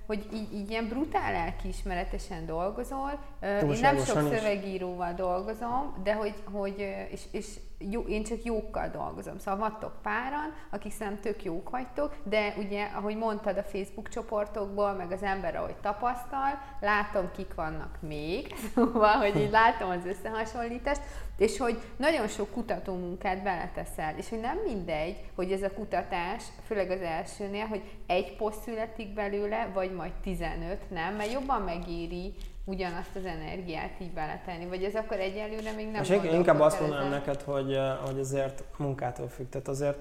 [0.06, 3.18] hogy így, így ilyen brutál elkiismeretesen dolgozol.
[3.42, 6.78] Én nem sok szövegíróval dolgozom, de hogy, hogy
[7.10, 7.46] és, és
[7.88, 9.38] jó, én csak jókkal dolgozom.
[9.38, 14.92] Szóval vattok páran, akik szerintem tök jók vagytok, de ugye, ahogy mondtad a Facebook csoportokból,
[14.92, 21.00] meg az ember, ahogy tapasztal, látom, kik vannak még, szóval, hogy így látom az összehasonlítást,
[21.36, 26.44] és hogy nagyon sok kutató munkát beleteszel, és hogy nem mindegy, hogy ez a kutatás,
[26.66, 32.34] főleg az elsőnél, hogy egy poszt születik belőle, vagy majd 15, nem, mert jobban megéri
[32.70, 37.06] ugyanazt az energiát így beletenni, vagy ez akkor egyelőre még nem És inkább azt mondanám
[37.06, 37.18] ezen.
[37.18, 39.96] neked, hogy, eh, hogy azért munkától függ, tehát azért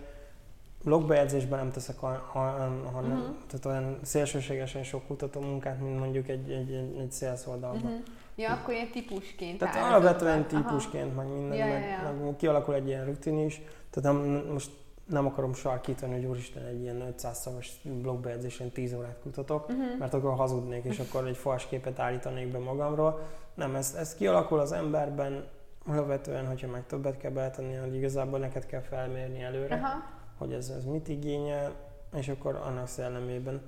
[0.83, 3.35] blogbejegyzésben nem teszek olyan, olyan, uh-huh.
[3.47, 7.81] tehát olyan szélsőségesen sok kutató munkát, mint mondjuk egy, egy, egy, egy sales oldalban.
[7.81, 8.03] Uh-huh.
[8.35, 12.25] Ja, akkor ilyen típusként Tehát alapvetően típusként, meg minden, ja, meg, ja, ja.
[12.25, 13.61] meg kialakul egy ilyen rutin is.
[13.89, 14.69] Tehát nem, most
[15.09, 19.97] nem akarom sarkítani, hogy úristen egy ilyen 500 szavas blogbejegyzésen 10 órát kutatok, uh-huh.
[19.99, 23.19] mert akkor hazudnék, és akkor egy fals képet állítanék be magamról.
[23.53, 25.47] Nem, ez, ez kialakul az emberben,
[25.85, 29.89] alapvetően, hogyha meg többet kell beletenni, hogy igazából neked kell felmérni előre, uh-huh.
[30.37, 31.73] hogy ez, ez mit igényel,
[32.13, 33.61] és akkor annak szellemében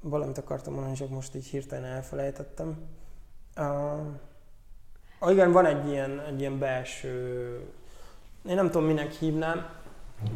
[0.00, 2.76] valamit akartam mondani, csak most így hirtelen elfelejtettem.
[3.56, 7.60] Uh, igen, van egy ilyen, egy ilyen belső,
[8.48, 9.79] én nem tudom minek hívnám,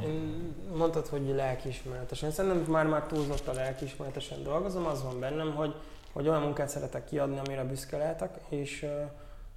[0.03, 2.31] én mondtad, hogy lelkiismeretesen.
[2.31, 5.75] Szerintem már már túlzott a lelkiismeretesen dolgozom, az van bennem, hogy,
[6.13, 8.87] hogy olyan munkát szeretek kiadni, amire büszke lehetek, és,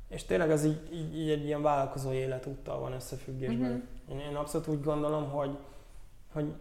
[0.09, 3.69] és tényleg ez így, így, így egy ilyen vállalkozó életúttal van összefüggésben.
[3.69, 4.19] Mm-hmm.
[4.19, 5.57] Én, én abszolút úgy gondolom, hogy,
[6.33, 6.53] hogy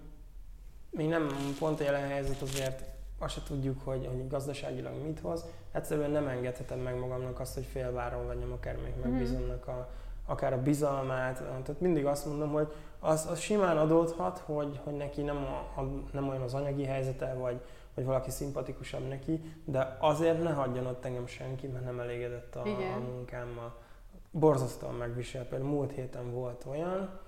[0.90, 2.84] még nem pont a jelen helyzet azért
[3.18, 5.44] azt se tudjuk, hogy, hogy gazdaságilag mit hoz.
[5.72, 9.88] Egyszerűen nem engedhetem meg magamnak azt, hogy félváron vagyom, akár még megbízomnak a,
[10.26, 11.36] akár a bizalmát.
[11.36, 16.02] Tehát mindig azt mondom, hogy az, az simán adódhat, hogy, hogy neki nem, a, a,
[16.12, 17.60] nem olyan az anyagi helyzete, vagy,
[17.94, 22.62] vagy valaki szimpatikusabb neki, de azért ne hagyjon ott engem senki, mert nem elégedett a,
[22.62, 23.76] a munkámmal.
[24.30, 25.46] Borzasztóan megvisel.
[25.46, 27.20] Például múlt héten volt olyan,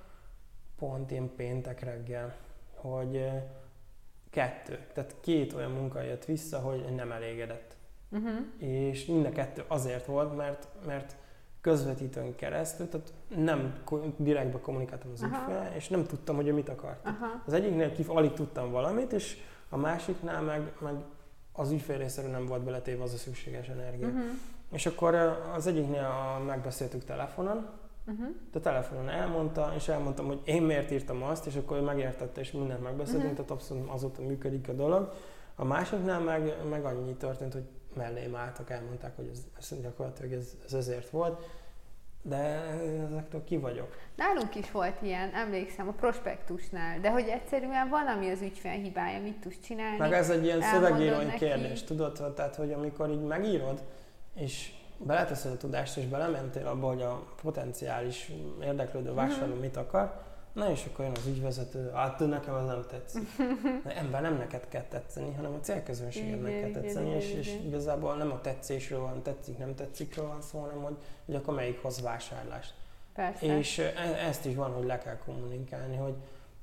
[0.79, 2.37] pont én péntek reggel,
[2.75, 3.31] hogy
[4.31, 7.77] kettő, tehát két olyan munka jött vissza, hogy nem elégedett.
[8.11, 8.37] Uh-huh.
[8.59, 11.17] És mind a kettő azért volt, mert, mert
[11.61, 13.75] közvetítőn keresztül, tehát nem
[14.17, 17.07] direktbe kommunikáltam az ügyfél, és nem tudtam, hogy ő mit akart.
[17.07, 17.43] Aha.
[17.47, 19.37] Az egyiknél kif alig tudtam valamit, és
[19.69, 20.95] a másiknál meg, meg
[21.53, 24.07] az ügyfél részéről nem volt beletéve az a szükséges energia.
[24.07, 24.23] Uh-huh.
[24.73, 25.15] És akkor
[25.55, 27.67] az egyiknél a, megbeszéltük telefonon,
[28.07, 28.29] uh-huh.
[28.55, 32.53] a telefonon elmondta, és elmondtam, hogy én miért írtam azt, és akkor ő megértette, és
[32.53, 33.37] mindent megbeszéltünk, uh-huh.
[33.37, 35.13] tehát abszolút azóta működik a dolog.
[35.55, 40.57] A másiknál meg, meg annyi történt, hogy mellém álltak, elmondták, hogy ez, ez gyakorlatilag ez,
[40.67, 41.47] ez ezért volt,
[42.23, 42.37] de
[43.11, 43.97] ezektől ki vagyok.
[44.17, 49.21] Nálunk is volt ilyen, emlékszem, a prospektusnál, de hogy egyszerűen van, ami az ügyfél hibája,
[49.21, 49.99] mit tudsz csinálni.
[49.99, 52.33] Meg ez egy ilyen szövegírói kérdés, tudod?
[52.35, 53.83] Tehát, hogy amikor így megírod,
[54.35, 58.33] és beleteszed a tudást, és belementél abba, hogy a potenciális
[58.63, 60.27] érdeklődő vásárló mit akar,
[60.59, 63.29] na és akkor jön az ügyvezető, hát nekem az nem tetszik.
[64.03, 68.41] Ember nem neked kell tetszeni, hanem a célközönségednek kell tetszeni, és, és igazából nem a
[68.41, 70.97] tetszésről van, tetszik, nem tetszikről van szó, hanem hogy,
[71.27, 72.75] hogy akkor melyik hoz vásárlást.
[73.15, 73.59] Persze.
[73.59, 76.15] És e- ezt is van, hogy le kell kommunikálni, hogy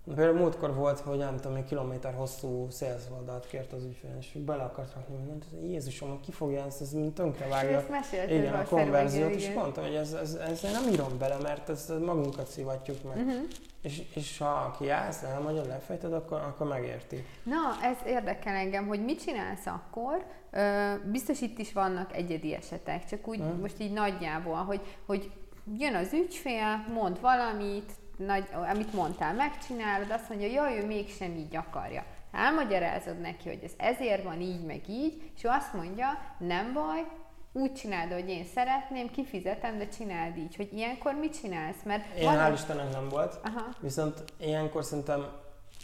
[0.06, 4.64] Például múltkor volt, hogy nem tudom, egy kilométer hosszú szélszoldat kért az ügyfél, és bele
[4.64, 5.46] akart rakni mindent.
[5.64, 7.86] Jézusom, ki fogja ezt, ez mind tönkre vágja.
[7.92, 12.00] Ezt igen, a konverziót, és mondtam, hogy ez, ez, ez nem írom bele, mert ezt
[12.00, 13.18] magunkat szivatjuk meg.
[13.18, 13.42] Uh-huh.
[13.82, 17.26] És, és ha kiállsz, elmondja, lefejted, akkor, akkor megérti.
[17.44, 20.26] Na, ez érdekel engem, hogy mit csinálsz akkor.
[20.52, 23.60] Ö, biztos itt is vannak egyedi esetek, csak úgy Mhm.
[23.62, 25.32] most így nagyjából, hogy, hogy
[25.78, 31.56] jön az ügyfél, mond valamit, nagy, amit mondtál, megcsinálod, azt mondja, jaj, ő mégsem így
[31.56, 32.06] akarja.
[32.32, 36.08] Elmagyarázod neki, hogy ez ezért van így, meg így, és ő azt mondja,
[36.38, 37.06] nem baj,
[37.52, 40.56] úgy csináld, hogy én szeretném, kifizetem, de csináld így.
[40.56, 41.84] Hogy ilyenkor mit csinálsz?
[41.84, 43.66] Mert van- hál' Istennek nem volt, Aha.
[43.80, 45.26] viszont ilyenkor szerintem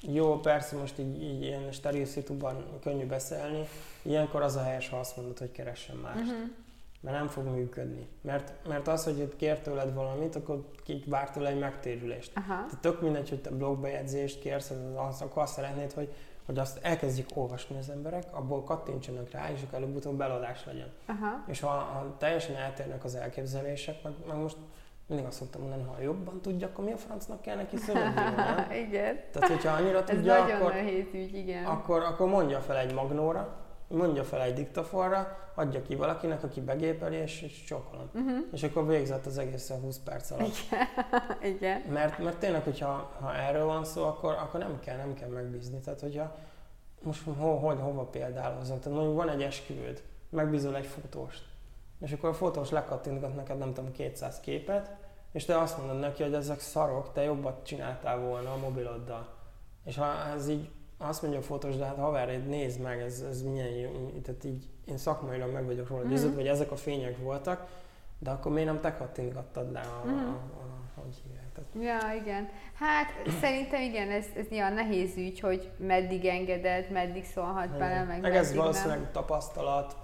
[0.01, 2.05] jó, persze most így, így ilyen steril
[2.81, 3.67] könnyű beszélni,
[4.01, 6.19] ilyenkor az a helyes, ha azt mondod, hogy keressen mást.
[6.19, 6.49] Uh-huh.
[7.01, 8.07] Mert nem fog működni.
[8.21, 12.31] Mert, mert az, hogy itt kér tőled valamit, akkor ki vár tőle egy megtérülést.
[12.35, 12.47] Aha.
[12.47, 14.71] Tehát tök mindegy, hogy te blogbejegyzést kérsz,
[15.09, 16.13] az, akkor azt szeretnéd, hogy,
[16.45, 20.91] hogy azt elkezdjék olvasni az emberek, abból kattintsanak rá, és akkor előbb-utóbb beladás legyen.
[21.05, 21.43] Aha.
[21.47, 24.57] És ha, ha teljesen eltérnek az elképzelések, meg, meg most
[25.07, 29.19] mindig azt szoktam mondani, ha jobban tudja, akkor mi a francnak kell neki szövegírni, igen.
[29.31, 31.65] Tehát, hogyha annyira Ez tudja, nagyon akkor, nehéz ügy, igen.
[31.65, 33.60] akkor, akkor mondja fel egy magnóra,
[33.91, 38.09] mondja fel egy diktafonra, adja ki valakinek, aki begépeli, és, és csókolom.
[38.13, 38.37] Uh-huh.
[38.51, 40.55] És akkor végzett az egészen 20 perc alatt.
[41.53, 41.81] Igen.
[41.81, 45.79] Mert, mert tényleg, hogyha ha erről van szó, akkor, akkor nem kell, nem kell megbízni.
[45.79, 46.35] Tehát, hogyha
[47.01, 48.79] most ho, hogy, hova példálozok?
[48.79, 51.43] Tehát mondjuk van egy esküvőd, megbízol egy fotóst,
[51.99, 54.95] és akkor a fotós lekattintgat neked nem tudom 200 képet,
[55.31, 59.27] és te azt mondod neki, hogy ezek szarok, te jobbat csináltál volna a mobiloddal.
[59.85, 60.69] És ha ez így
[61.01, 63.89] azt mondja a fotós, de hát haver, nézd meg, ez, ez milyen jó,
[64.23, 66.35] tehát így én szakmailag meg vagyok róla győződve, Mhm.
[66.39, 67.67] hogy ezek a fények voltak,
[68.19, 70.15] de akkor miért nem te kattintgattad le a, Mhm.
[70.17, 71.45] a, a, hogy hívják?
[71.53, 72.49] Tehát, Ja, igen.
[72.73, 73.07] Hát
[73.41, 78.35] szerintem igen, ez, ez ilyen nehéz ügy, hogy meddig engeded, meddig szólhat bele, meg, meg
[78.35, 79.09] ez valószínűleg nem.
[79.11, 79.95] tapasztalat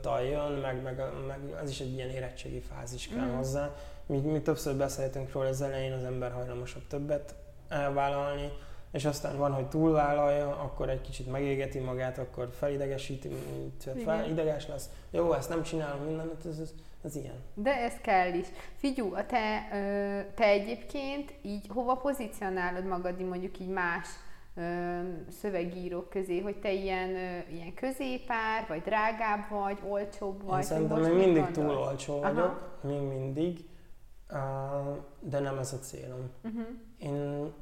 [0.00, 0.96] tal jön, meg, meg,
[1.26, 3.36] meg ez is egy ilyen érettségi fázis kell Mhm.
[3.36, 3.74] hozzá.
[4.06, 7.34] Mi, mi többször beszéltünk róla, az elején az ember hajlamosabb többet
[7.68, 8.48] elvállalni,
[8.94, 13.28] és aztán van, hogy túlvállalja, akkor egy kicsit megégeti magát, akkor felidegesíti,
[14.04, 14.88] fel, ideges lesz.
[15.10, 16.74] Jó, ezt nem csinálom mindent, ez, ez,
[17.04, 17.34] ez ilyen.
[17.54, 18.46] De ez kell is.
[18.76, 24.08] Figyú, a te, ö, te egyébként így hova pozícionálod magad mondjuk így más
[24.54, 24.62] ö,
[25.40, 30.58] szövegírók közé, hogy te ilyen, ö, ilyen középár, vagy drágább vagy, olcsóbb vagy?
[30.58, 31.88] Én szerintem még mindig túl gondolsz?
[31.88, 32.32] olcsó Aha.
[32.32, 33.68] vagyok, még mindig,
[34.30, 36.30] uh, de nem ez a célom.
[36.44, 36.66] Uh-huh,
[36.98, 37.52] Én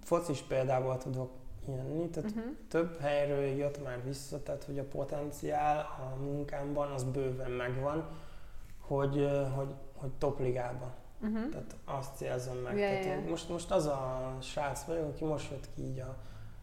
[0.00, 1.30] focis példával tudok
[1.68, 2.52] jönni, tehát uh-huh.
[2.68, 8.08] több helyről jött már vissza, tehát hogy a potenciál a munkámban az bőven megvan,
[8.80, 10.94] hogy, hogy, hogy topligába.
[11.22, 11.48] Uh-huh.
[11.48, 12.78] Tehát azt célzom meg.
[12.78, 16.16] Ja, Tehát én most, most az a srác vagyok, aki most jött ki így a,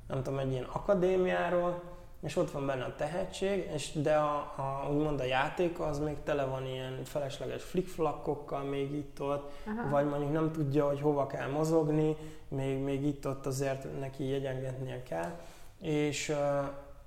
[0.07, 1.81] nem tudom, egy ilyen akadémiáról,
[2.21, 6.15] és ott van benne a tehetség, és de a, a, úgymond a játék az még
[6.23, 9.51] tele van ilyen felesleges flickflackokkal még itt-ott,
[9.89, 12.15] vagy mondjuk nem tudja, hogy hova kell mozogni,
[12.47, 15.39] még, még itt-ott azért neki jegyengetnie kell,
[15.81, 16.35] és,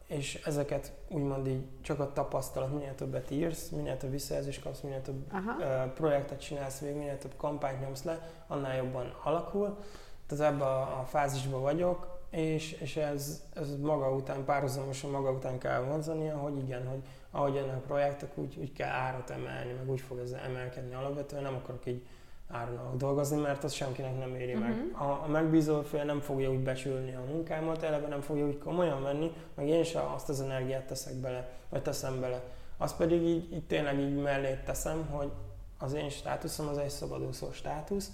[0.06, 5.02] és ezeket úgymond így csak a tapasztalat, minél többet írsz, minél több visszajelzést kapsz, minél
[5.02, 5.88] több Aha.
[5.88, 9.78] projektet csinálsz végig, minél több kampányt nyomsz le, annál jobban alakul.
[10.26, 15.59] Tehát ebben a, a fázisban vagyok, és, és ez, ez maga után, párhuzamosan maga után
[15.59, 19.91] kell vonzania, hogy igen, hogy ahogy jönnek a projektek, úgy, úgy kell árat emelni, meg
[19.91, 22.03] úgy fog ez emelkedni alapvetően, nem akarok így
[22.51, 24.70] áron dolgozni, mert az senkinek nem éri meg.
[24.70, 25.03] Mhm.
[25.03, 29.03] A, a megbízó fél nem fogja úgy becsülni a munkámat, eleve nem fogja úgy komolyan
[29.03, 32.43] venni, meg én sem azt az energiát teszek bele, vagy teszem bele.
[32.76, 35.31] Azt pedig így, így tényleg így mellé teszem, hogy
[35.78, 38.11] az én státuszom az egy szabadúszó státusz,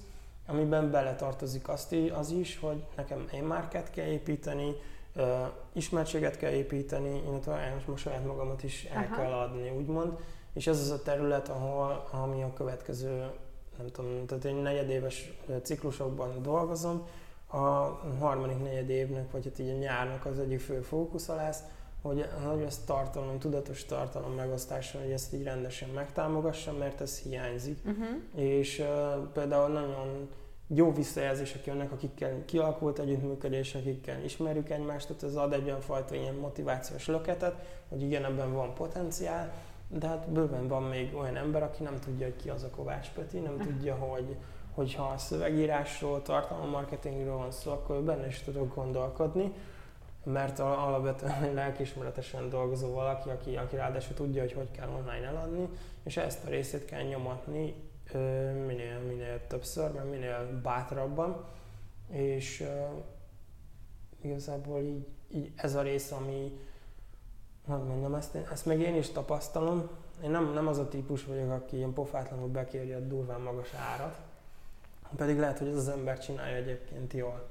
[0.46, 4.74] amiben beletartozik azt az is, hogy nekem én márkát kell építeni,
[5.72, 9.16] ismertséget kell építeni, illetve most saját magamat is el Aha.
[9.16, 10.18] kell adni, úgymond.
[10.52, 13.30] És ez az a terület, ahol ami a következő,
[13.78, 15.32] nem tudom, tehát én negyedéves
[15.62, 17.06] ciklusokban dolgozom,
[17.46, 17.56] a
[18.20, 21.62] harmadik negyed évnek, vagy hát így a nyárnak az egyik fő fókusza lesz,
[22.06, 27.78] hogy, hogy ezt tartalom, tudatos tartalom megosztása, hogy ezt így rendesen megtámogassam, mert ez hiányzik.
[27.84, 28.06] Uh-huh.
[28.34, 28.86] és uh,
[29.32, 30.28] például nagyon
[30.68, 36.14] jó visszajelzések jönnek, akikkel kialakult együttműködés, akikkel ismerjük egymást, tehát ez ad egy olyan fajta
[36.14, 39.52] ilyen motivációs löketet, hogy igen, ebben van potenciál,
[39.88, 43.10] de hát bőven van még olyan ember, aki nem tudja, hogy ki az a Kovács
[43.14, 44.36] Peti, nem tudja, hogy
[44.74, 49.52] hogyha a szövegírásról, tartalommarketingről van szó, akkor benne is tudok gondolkodni,
[50.32, 55.68] mert alapvetően lelkismeretesen dolgozó valaki, aki, aki ráadásul tudja, hogy hogy kell online eladni,
[56.02, 57.74] és ezt a részét kell nyomatni
[58.66, 61.44] minél, minél többször, mert minél bátrabban,
[62.10, 63.02] és uh,
[64.20, 66.58] igazából így, így ez a rész, ami,
[67.66, 69.88] hogy mondjam, ezt, ezt meg én is tapasztalom.
[70.22, 74.16] Én nem, nem az a típus vagyok, aki ilyen pofátlanul bekéri a durván magas árat,
[75.16, 77.48] pedig lehet, hogy ez az ember csinálja egyébként jól.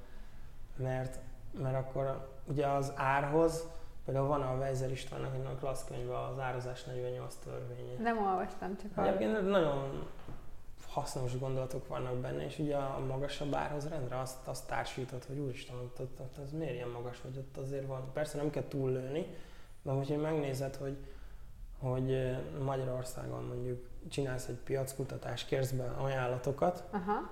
[0.75, 1.19] Mert,
[1.61, 3.67] mert akkor ugye az árhoz,
[4.05, 8.01] például van a Weiser Istvánnak egy nagyon klassz könyve, az árazás 48 törvénye.
[8.01, 10.07] Nem olvastam, csak Egyébként nagyon
[10.95, 15.75] hasznos gondolatok vannak benne, és ugye a magasabb árhoz rendre azt, azt társított, hogy úristen,
[15.75, 18.11] ott, ott, ott, az miért ilyen magas, hogy ott azért van.
[18.13, 19.25] Persze nem kell túllőni,
[19.81, 20.97] de hogyha megnézed, hogy,
[21.79, 27.29] hogy Magyarországon mondjuk csinálsz egy piackutatást, kérsz be ajánlatokat, Aha.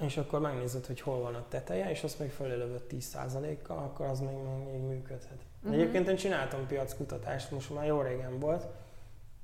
[0.00, 4.20] És akkor megnézed, hogy hol van a teteje, és azt még fölélövöd 10%-kal, akkor az
[4.20, 4.36] még,
[4.72, 5.38] még működhet.
[5.62, 5.74] Uh-huh.
[5.74, 8.66] Egyébként én csináltam piackutatást, most már jó régen volt,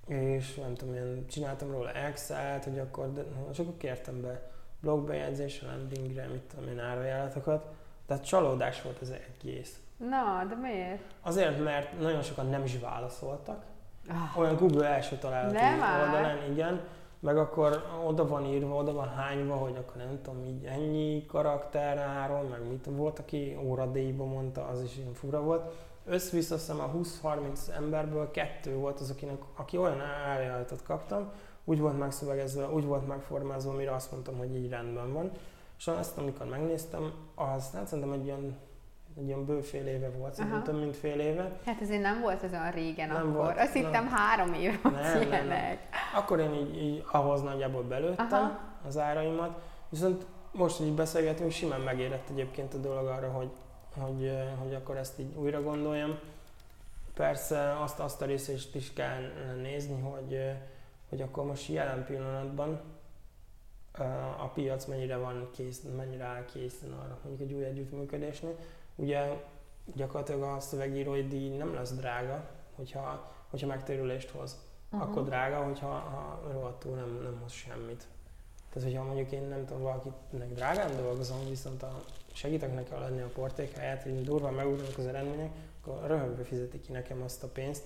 [0.06, 4.50] és nem tudom, én csináltam róla Excel-t, hogy akkor, de, és akkor kértem be
[4.80, 7.66] blogbejegyzésre, landingre, mit tudom én, árajánlatokat.
[8.06, 9.80] Tehát csalódás volt az egész.
[9.96, 11.02] Na, de miért?
[11.20, 13.64] Azért, mert nagyon sokan nem is válaszoltak.
[14.08, 14.38] Ah.
[14.38, 16.80] Olyan Google első találati oldalán, igen.
[17.22, 22.46] Meg akkor oda van írva, oda van hányva, hogy akkor nem tudom, így ennyi karakteráron,
[22.46, 28.30] meg mit volt, aki óradíjba mondta, az is ilyen fura volt összvisz a 20-30 emberből
[28.30, 30.00] kettő volt az, akinek, aki olyan
[30.36, 31.32] ajánlatot kaptam,
[31.64, 35.30] úgy volt megszövegezve, úgy volt megformázva, mire azt mondtam, hogy így rendben van.
[35.78, 38.58] És ezt, amikor megnéztem, az hát szerintem egy ilyen,
[39.18, 41.58] egy ilyen bő fél éve volt, szerintem több mint fél éve.
[41.64, 43.32] Hát azért nem volt az olyan régen nem akkor.
[43.32, 45.76] Volt, azt hittem három év nem, nem, nem.
[46.14, 48.58] Akkor én így, így ahhoz nagyjából belőttem Aha.
[48.86, 53.50] az áraimat, viszont most, hogy beszélgetünk, simán megérett egyébként a dolog arra, hogy
[54.00, 56.18] hogy, hogy akkor ezt így újra gondoljam.
[57.14, 59.20] Persze azt, azt a részét is kell
[59.62, 60.50] nézni, hogy,
[61.08, 62.80] hogy akkor most jelen pillanatban
[64.38, 68.56] a piac mennyire van kész, mennyire áll készen arra, mondjuk egy új együttműködésnél.
[68.94, 69.44] Ugye
[69.94, 74.58] gyakorlatilag a szövegírói díj nem lesz drága, hogyha, hogyha megtérülést hoz.
[74.90, 75.08] Uh-huh.
[75.08, 78.06] Akkor drága, hogyha ha rohadtul nem, nem hoz semmit.
[78.72, 83.26] Tehát, hogyha mondjuk én nem tudom, valakinek drágán dolgozom, viszont a segítek neki adni a
[83.26, 87.84] portékáját, hogy durván megugranak az eredmények, akkor röhögve fizeti ki nekem azt a pénzt.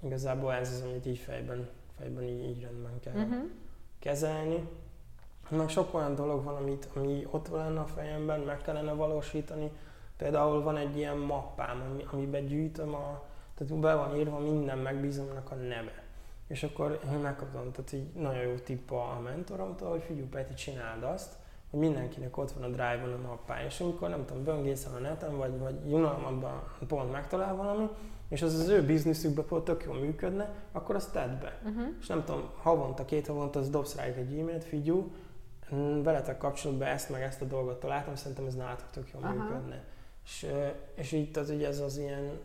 [0.00, 1.68] Igazából ez az, amit így fejben,
[1.98, 3.50] fejben így, így rendben kell uh-huh.
[3.98, 4.68] kezelni.
[5.48, 9.70] Meg sok olyan dolog van, amit, ami ott lenne a fejemben, meg kellene valósítani.
[10.16, 13.22] Például van egy ilyen mappám, ami, amiben gyűjtöm a,
[13.54, 16.02] tehát be van írva minden megbízomnak a neve.
[16.46, 21.02] És akkor én megkaptam, tehát így nagyon jó tipp a mentoromtól, hogy figyelj Peti, csináld
[21.02, 21.32] azt,
[21.70, 25.36] hogy mindenkinek ott van a Drive-on a mappája, és amikor nem tudom, böngészel a neten,
[25.36, 27.88] vagy, vagy unalmadban pont megtalál valami,
[28.28, 31.60] és az az ő bizniszükben pont tök jól működne, akkor azt tedd be.
[31.64, 31.86] Uh-huh.
[32.00, 35.12] És nem tudom, havonta, két havonta az dobsz rájuk egy e-mailt, figyú,
[36.02, 39.38] veletek kapcsolatban ezt meg ezt a dolgot találtam, szerintem ez nálatok tök jól uh-huh.
[39.38, 39.84] működne.
[40.24, 40.46] És,
[40.94, 42.40] és így az, ugye ez az ilyen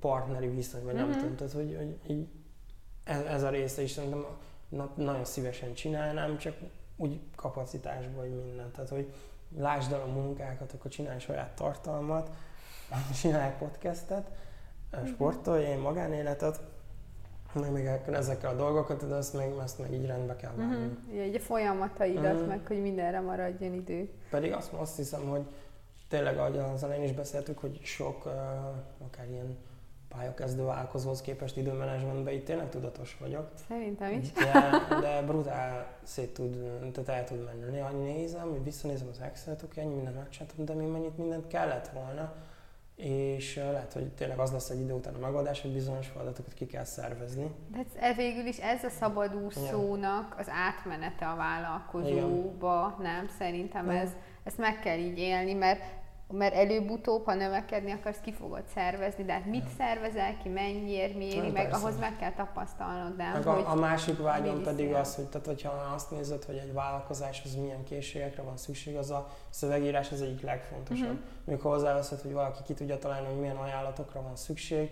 [0.00, 1.10] partneri viszony, vagy uh-huh.
[1.10, 2.28] nem tudom, tehát hogy, hogy így
[3.04, 4.26] ez, ez a része is szerintem
[4.68, 6.56] na, nagyon szívesen csinálnám, csak
[6.96, 8.72] úgy kapacitásból, hogy mindent.
[8.72, 9.12] Tehát, hogy
[9.56, 12.30] lásd el a munkákat, akkor csinálj saját tartalmat,
[13.20, 14.30] csinálj podcastet,
[14.92, 15.06] mhm.
[15.06, 16.60] sportolj, én magánéletet,
[17.60, 20.74] meg még ezekkel a dolgokat, de azt meg, azt meg így rendbe kell vágni.
[20.74, 21.20] Uh-huh.
[21.20, 22.46] Egy a folyamataidat, uh-huh.
[22.46, 24.10] meg hogy mindenre maradjon idő.
[24.30, 25.46] Pedig azt, azt hiszem, hogy
[26.08, 28.26] tényleg, ahogy az elején is beszéltük, hogy sok,
[29.06, 29.56] akár ilyen
[30.08, 33.50] pályakezdő vállalkozóhoz képest időmenedzsmentben itt tényleg tudatos vagyok.
[33.68, 34.32] Szerintem is.
[34.32, 36.56] De, de brutál szét tud,
[36.92, 37.70] tehát el tud menni.
[37.70, 41.88] Néha nézem, hogy visszanézem az Excel-t, oké, ennyi mindent megcsináltam, de még mennyit mindent kellett
[41.88, 42.32] volna.
[42.96, 46.66] És lehet, hogy tényleg az lesz egy idő után a megoldás, hogy bizonyos feladatokat ki
[46.66, 47.50] kell szervezni.
[47.72, 53.12] De ez, végül is ez a szabadúszónak az átmenete a vállalkozóba, Igen.
[53.12, 53.28] nem?
[53.38, 54.10] Szerintem ez,
[54.46, 55.80] ezt meg kell így élni, mert
[56.32, 61.44] mert előbb-utóbb, ha növekedni akarsz, ki fogod szervezni, de hát mit szervezel ki, mennyiért, miért,
[61.44, 61.76] hát, meg persze.
[61.76, 63.16] ahhoz meg kell tapasztalnod.
[63.16, 66.72] De meg a, a másik vágyam pedig az, hogy, tehát, hogyha azt nézed, hogy egy
[66.72, 71.04] vállalkozáshoz milyen készségekre van szükség, az a szövegírás az egyik legfontosabb.
[71.04, 71.20] Uh-huh.
[71.44, 74.90] Mikor hozzáveszed, hogy valaki ki tudja találni, hogy milyen ajánlatokra van szükség,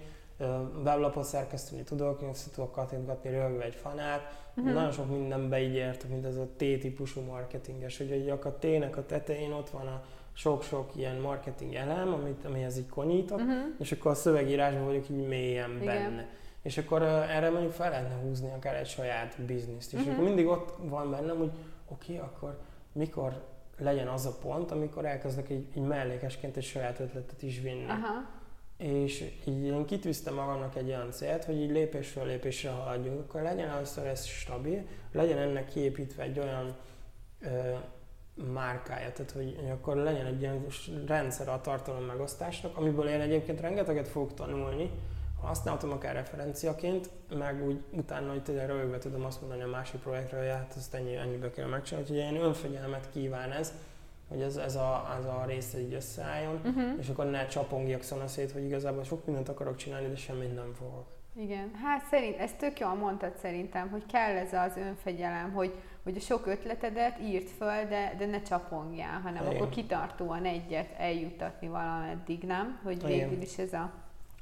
[0.84, 4.74] weblapot szerkeszteni tudok, össze tudok kattintgatni rögve egy fanát, uh-huh.
[4.74, 9.52] nagyon sok mindenbe így értek, mint ez a T-típusú marketinges, hogy a T-nek a tetején
[9.52, 13.56] ott van a sok-sok ilyen marketing elem, amit, amihez így konyítok, uh-huh.
[13.78, 15.84] és akkor a szövegírásban vagyok így mélyen Igen.
[15.84, 16.28] benne.
[16.62, 19.98] És akkor uh, erre mondjuk fel lehetne húzni akár egy saját bizniszt is.
[19.98, 20.14] Uh-huh.
[20.14, 21.50] Akkor mindig ott van bennem, hogy
[21.88, 22.58] oké, okay, akkor
[22.92, 23.42] mikor
[23.78, 27.88] legyen az a pont, amikor elkezdek egy, egy mellékesként egy saját ötletet is vinni.
[27.88, 28.33] Aha.
[28.76, 33.68] És így én kitűztem magamnak egy olyan célt, hogy így lépésről lépésre haladjunk, akkor legyen
[33.68, 36.76] először ez stabil, legyen ennek kiépítve egy olyan
[37.40, 37.74] ö,
[38.52, 40.66] márkája, tehát hogy, akkor legyen egy ilyen
[41.06, 44.90] rendszer a tartalom megosztásnak, amiből én egyébként rengeteget fogok tanulni,
[45.40, 50.38] használhatom akár referenciaként, meg úgy utána, hogy tényleg rögve tudom azt mondani a másik projektre,
[50.38, 53.72] hogy hát ezt ennyi, ennyibe kell megcsinálni, hogy ilyen önfegyelmet kíván ez,
[54.28, 56.98] hogy ez, ez, a, ez a része így összeálljon, Uh-huh.
[56.98, 61.06] és akkor ne csapongjak szanaszét, hogy igazából sok mindent akarok csinálni, de semmit nem fogok.
[61.36, 66.16] Igen, hát szerint, ezt tök jól mondtad szerintem, hogy kell ez az önfegyelem, hogy, hogy
[66.16, 69.54] a sok ötletedet írt föl, de, de ne csapongjál, hanem Igen.
[69.54, 72.80] akkor kitartóan egyet eljuttatni valameddig, nem?
[72.82, 73.92] Hogy végül is ez a...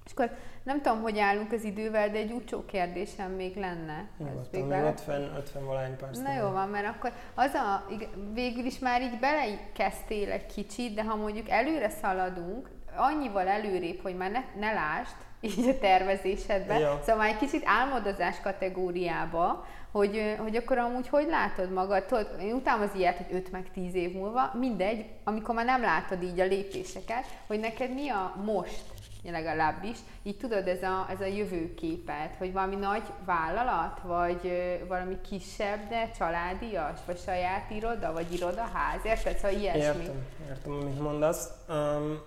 [0.04, 0.30] És akkor
[0.62, 4.08] nem tudom, hogy állunk az idővel, de egy úcsó kérdésem még lenne.
[4.18, 6.18] Nyugodtan, még még bele- 50, 50 valány perc.
[6.18, 7.86] Na jó van, mert akkor az a,
[8.32, 14.16] végül is már így belekezdtél egy kicsit, de ha mondjuk előre szaladunk, annyival előrébb, hogy
[14.16, 16.90] már ne, ne lásd, így a tervezésedben, Jó.
[17.00, 22.54] szóval már egy kicsit álmodozás kategóriába, hogy, hogy akkor amúgy hogy látod magad, tudod, én
[22.54, 26.40] utálom az ilyet, hogy 5 meg 10 év múlva, mindegy, amikor már nem látod így
[26.40, 28.82] a lépéseket, hogy neked mi a most,
[29.30, 34.52] legalábbis, így tudod, ez a, ez a jövőképet, hogy valami nagy vállalat, vagy
[34.88, 39.36] valami kisebb, de családias, vagy saját iroda, vagy irodaház, érted?
[39.36, 40.02] Szóval ilyesmi.
[40.02, 41.50] Értem, értem, amit mondasz.
[41.68, 42.20] Um,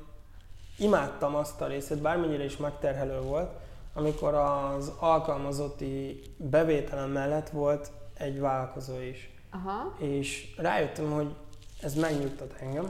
[0.77, 3.51] imádtam azt a részét, bármennyire is megterhelő volt,
[3.93, 9.29] amikor az alkalmazotti bevételem mellett volt egy vállalkozó is.
[9.51, 9.95] Aha.
[9.97, 11.35] És rájöttem, hogy
[11.81, 12.89] ez megnyugtat engem,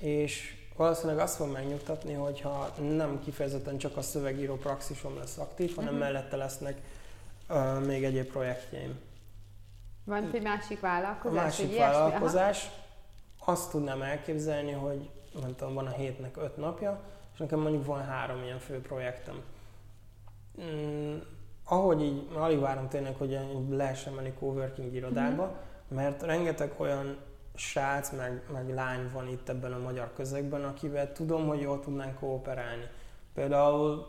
[0.00, 5.90] és valószínűleg azt fog megnyugtatni, hogyha nem kifejezetten csak a szövegíró praxisom lesz aktív, hanem
[5.92, 6.02] Mhm.
[6.02, 6.80] mellette lesznek
[7.48, 8.98] uh, még egyéb projektjeim.
[10.04, 11.84] Van egy másik A vállalkozás, másik ilyesmi?
[11.94, 12.02] Aha.
[12.02, 12.70] vállalkozás,
[13.44, 15.10] azt tudnám elképzelni, hogy
[15.40, 17.00] nem tudom, van a hétnek öt napja,
[17.32, 19.42] és nekem mondjuk van három ilyen fő projektem.
[20.62, 21.16] Mm,
[21.64, 23.38] ahogy így, alig várom tényleg, hogy
[23.70, 25.94] lehessen menni coworking irodába, Mhm.
[25.96, 27.16] mert rengeteg olyan
[27.54, 32.18] srác, meg, meg lány van itt ebben a magyar közegben, akivel tudom, hogy jól tudnánk
[32.18, 32.88] kooperálni.
[33.34, 34.06] Például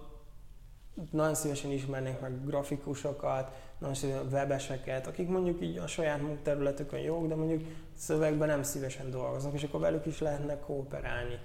[1.11, 7.27] nagyon szívesen ismernék meg grafikusokat, nagyon szívesen webeseket, akik mondjuk így a saját munkterületükön jók,
[7.27, 7.63] de mondjuk
[7.93, 11.39] szövegben nem szívesen dolgoznak, és akkor velük is lehetne kooperálni.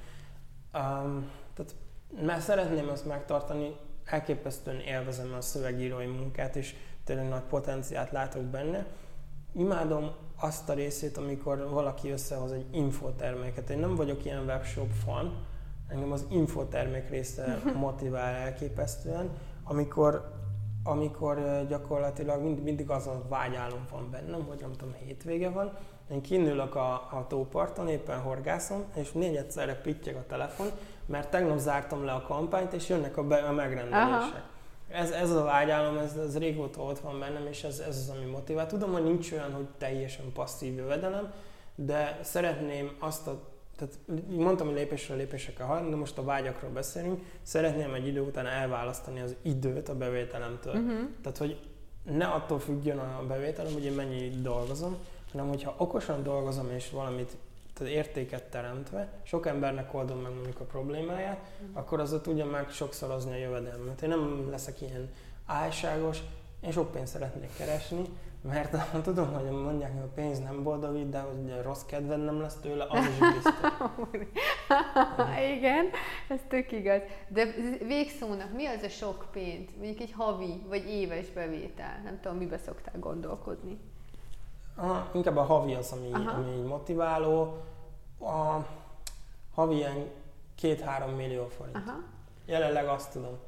[0.75, 1.75] Um, tehát
[2.21, 6.75] mert szeretném azt megtartani, elképesztően élvezem a szövegírói munkát, és
[7.05, 8.87] tényleg nagy potenciált látok benne.
[9.53, 13.71] Imádom azt a részét, amikor valaki összehoz egy infoterméket.
[13.71, 15.33] Én nem vagyok ilyen webshop fan,
[15.89, 19.31] engem az infotermék része motivál elképesztően,
[19.65, 20.33] amikor,
[20.85, 25.73] amikor gyakorlatilag mind, mindig az a vágyálom van bennem, hogy nem tudom, hétvége van,
[26.11, 30.67] én kinülök a, a tóparton, éppen horgászom, és négy egyszerre pittyeg a telefon,
[31.07, 34.43] mert tegnap zártam le a kampányt, és jönnek a, be, a megrendelések.
[34.89, 38.31] Ez, ez a vágyálom, ez, ez régóta ott van bennem, és ez, ez az, ami
[38.31, 38.67] motivál.
[38.67, 41.33] Tudom, hogy nincs olyan, hogy teljesen passzív jövedelem,
[41.75, 46.71] de szeretném azt a tehát mondtam, hogy lépésről lépésre kell haladni, de most a vágyakról
[46.71, 47.23] beszélünk.
[47.43, 50.75] Szeretném egy idő után elválasztani az időt a bevételemtől.
[50.75, 51.09] Uh-huh.
[51.23, 51.61] Tehát, hogy
[52.03, 54.97] ne attól függjön a bevételem, hogy én mennyi dolgozom,
[55.33, 57.37] hanem hogyha okosan dolgozom és valamit
[57.77, 63.33] tehát értéket teremtve, sok embernek oldom meg mondjuk a problémáját, akkor azzal tudja meg sokszorozni
[63.33, 64.03] a jövedelmet.
[64.03, 65.11] Én nem leszek ilyen
[65.47, 66.19] álságos,
[66.61, 68.03] én sok pénzt szeretnék keresni,
[68.43, 72.57] mert tudom, hogy mondják, hogy a pénz nem boldogít, de hogy rossz kedved nem lesz
[72.57, 73.55] tőle, az is biztos.
[75.57, 75.87] Igen,
[76.29, 77.01] ez tök igaz.
[77.29, 77.55] De
[77.87, 79.69] végszónak mi az a sok pénz?
[79.77, 82.01] Mondjuk egy havi vagy éves bevétel?
[82.05, 83.79] Nem tudom, mibe szoktál gondolkodni.
[84.77, 86.31] Aha, inkább a havi az, ami, Aha.
[86.37, 87.57] ami így motiváló.
[88.21, 88.67] A
[89.55, 90.07] havi ilyen
[90.55, 91.77] két-három millió forint.
[91.77, 91.97] Aha.
[92.47, 93.39] Jelenleg azt tudom.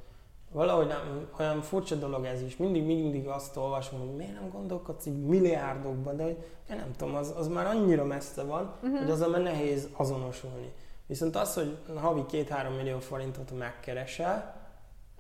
[0.52, 2.56] Valahogy nem, olyan furcsa dolog ez is.
[2.56, 6.36] Mindig, mindig azt olvasom, hogy miért nem gondolkodsz így milliárdokban, de hogy
[6.70, 8.98] én nem tudom, az, az már annyira messze van, Uh-huh.
[8.98, 10.72] hogy az már nehéz azonosulni.
[11.06, 14.56] Viszont az, hogy havi 2-3 millió forintot megkeresel,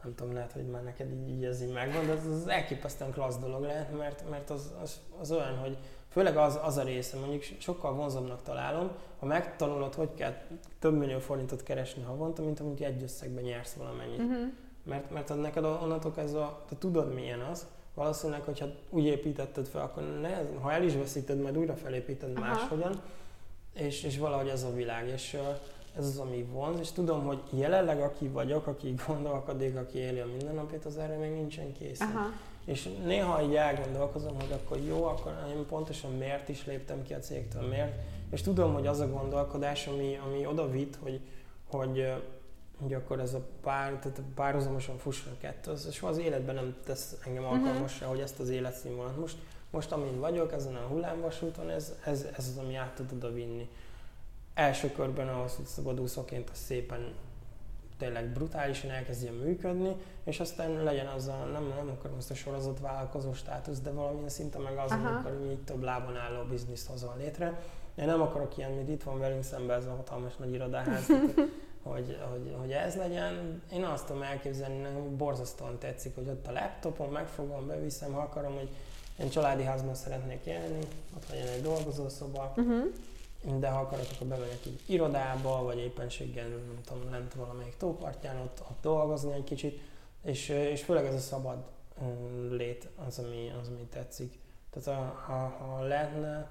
[0.02, 3.12] nem tudom, lehet, hogy már neked így, így ez így megvan, de az, az elképesztően
[3.12, 5.78] klassz dolog lehet, mert, mert az, az, az olyan, hogy
[6.08, 10.34] főleg az, az a része, mondjuk sokkal vonzóbbnak találom, ha megtanulod, hogy kell
[10.78, 14.18] több millió forintot keresni havonta, mint amúgy egy összegben nyersz valamennyit.
[14.18, 14.52] Uh-huh.
[14.82, 19.82] Mert, mert az neked onnantól kezdve, te tudod milyen az, valószínűleg, hogyha úgy építetted fel,
[19.82, 22.46] akkor ne, ha el is veszíted, majd újra felépíted Aha.
[22.46, 23.00] máshogyan,
[23.72, 25.08] és, és valahogy ez a világ.
[25.08, 25.38] És
[25.96, 30.26] ez az, ami vonz, és tudom, hogy jelenleg aki vagyok, aki gondolkodik, aki éli a
[30.26, 32.08] mindennapját, az erre még nincsen készen.
[32.08, 32.28] Aha.
[32.68, 37.18] És néha így elgondolkozom, hogy akkor jó, akkor én pontosan miért is léptem ki a
[37.18, 37.92] cégtől, miért.
[38.30, 41.20] És tudom, hogy az a gondolkodás, ami, ami oda vitt, hogy,
[41.70, 42.12] hogy,
[42.80, 46.76] hogy akkor ez a pár, tehát párhuzamosan fusson a kettő, az soha az életben nem
[46.84, 47.52] tesz engem mhm.
[47.52, 48.10] alkalmasra, uh-huh.
[48.10, 49.16] hogy ezt az életszínvonalat.
[49.16, 49.36] Most,
[49.70, 53.68] most amin vagyok, ezen a hullámvasúton, ez, ez, ez az, ami át tud oda vinni.
[54.54, 57.14] Első körben ahhoz, hogy szabadúszóként az szépen
[57.98, 62.80] tényleg brutálisan elkezdjen működni, és aztán legyen az a, nem, nem akarom azt a sorozat
[62.80, 65.08] vállalkozó státusz, de valamilyen szinten meg az, Aha.
[65.08, 67.60] amikor így több lábon álló bizniszt hozol létre.
[67.94, 71.06] Én nem akarok ilyen, mint itt van velünk szemben ez a hatalmas nagy irodaház,
[71.82, 73.62] hogy, hogy, hogy ez legyen.
[73.72, 78.54] Én azt tudom elképzelni, nekem borzasztóan tetszik, hogy ott a laptopon megfogom, beviszem, ha akarom,
[78.54, 78.68] hogy
[79.18, 80.78] én családi házban szeretnék élni,
[81.16, 82.84] ott legyen egy dolgozószoba, uh-huh
[83.56, 88.60] de ha akarok, akkor bemegyek így irodába, vagy éppenséggel, nem tudom, lent valamelyik tópartján, ott,
[88.60, 89.80] ott dolgozni egy kicsit,
[90.22, 91.64] és, és főleg ez a szabad
[92.50, 94.38] lét az, ami, az, ami tetszik.
[94.70, 96.50] Tehát ha, ha, ha lehetne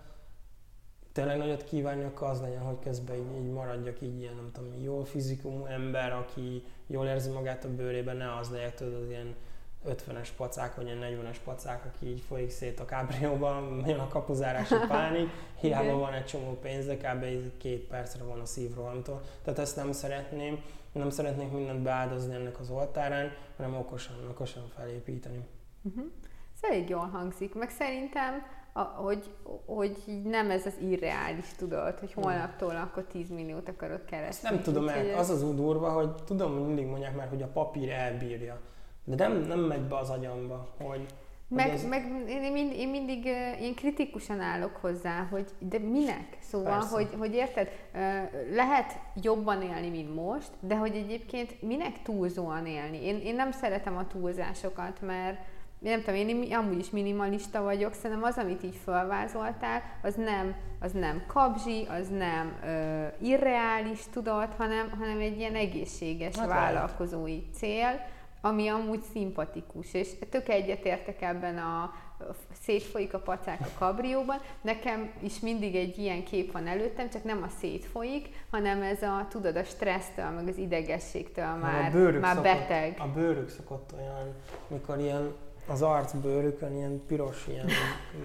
[1.12, 4.82] tényleg nagyot kívánni, akkor az legyen, hogy közben így, így maradjak így ilyen, nem tudom,
[4.82, 9.36] jól fizikumú ember, aki jól érzi magát a bőrében, ne az legyek, tudod, ilyen
[9.89, 14.75] 50-es pacák, vagy ilyen 40-es pacák, aki így folyik szét a kábrióban, jön a kapuzárási
[14.88, 15.29] pánik,
[15.61, 17.25] hiába van egy csomó pénz, de kb.
[17.57, 19.21] két percre van a szívrohamtól.
[19.43, 25.39] Tehát ezt nem szeretném, nem szeretnék mindent beáldozni ennek az oltárán, hanem okosan, okosan felépíteni.
[25.81, 26.05] Uh-huh.
[26.55, 28.45] Ez elég jól hangzik, meg szerintem
[28.77, 29.29] a, hogy,
[29.65, 34.27] hogy nem ez az irreális, tudod, hogy holnaptól akkor 10 milliót akarok keresni.
[34.27, 37.47] Ezt nem tudom, mert az az úgy durva, hogy tudom, mindig mondják már, hogy a
[37.47, 38.59] papír elbírja.
[39.16, 41.05] De nem, nem megy be az agyamba, hogy...
[41.47, 41.84] Meg, az...
[41.84, 43.26] meg én, mind, én mindig
[43.62, 46.38] én kritikusan állok hozzá, hogy de minek?
[46.39, 47.70] Szóval, hogy, hogy érted,
[48.51, 53.05] lehet jobban élni, mint most, de hogy egyébként minek túlzóan élni?
[53.05, 55.38] Én, én nem szeretem a túlzásokat, mert
[55.82, 60.55] én nem tudom, én amúgy is minimalista vagyok, szerintem az, amit így felvázoltál, az nem,
[60.80, 67.38] az nem kabzsi, az nem ö, irreális, tudod, hanem, hanem egy ilyen egészséges hát vállalkozói
[67.38, 67.53] lehet.
[67.53, 67.99] cél,
[68.48, 71.93] ami amúgy szimpatikus, és tök egyetértek ebben a
[72.62, 74.38] szétfolyik a pacák a kabrióban.
[74.62, 79.28] Nekem is mindig egy ilyen kép van előttem, csak nem a szétfolyik, hanem ez a,
[79.30, 82.95] tudod, a stressztől, meg az idegességtől már, a már szokott, beteg.
[83.00, 84.34] A bőrük szokott olyan,
[84.68, 85.34] mikor ilyen
[85.68, 87.70] az arcbőrükön ilyen piros, ilyen,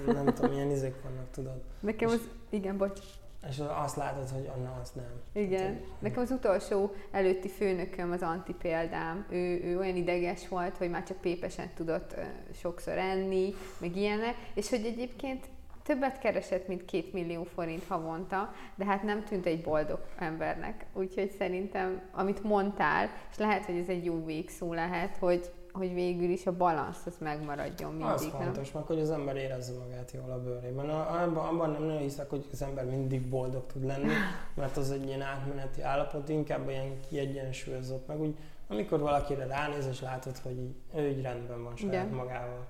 [0.06, 1.62] nem tudom, ilyen izék vannak, tudod.
[1.80, 3.00] Nekem az, igen, bocs.
[3.48, 5.20] És azt látod, hogy na, azt nem.
[5.32, 5.80] Igen.
[5.98, 9.26] Nekem az utolsó előtti főnököm az antipéldám.
[9.30, 12.14] Ő, ő olyan ideges volt, hogy már csak pépesen tudott
[12.54, 15.46] sokszor enni, meg ilyenek, és hogy egyébként
[15.82, 20.86] többet keresett, mint két millió forint havonta, de hát nem tűnt egy boldog embernek.
[20.92, 26.30] Úgyhogy szerintem, amit mondtál, és lehet, hogy ez egy jó végszó lehet, hogy hogy végül
[26.30, 28.06] is a balansz az megmaradjon mindig.
[28.06, 30.90] Az fontos, meg hogy az ember érezze magát jól a bőrében.
[30.90, 34.12] Abban, abban nem nagyon hiszek, hogy az ember mindig boldog tud lenni,
[34.54, 38.36] mert az egy ilyen átmeneti állapot, inkább ilyen kiegyensúlyozott, meg úgy,
[38.68, 42.16] amikor valakire ránéz és látod, hogy így, ő így rendben van saját Igen.
[42.16, 42.66] magával.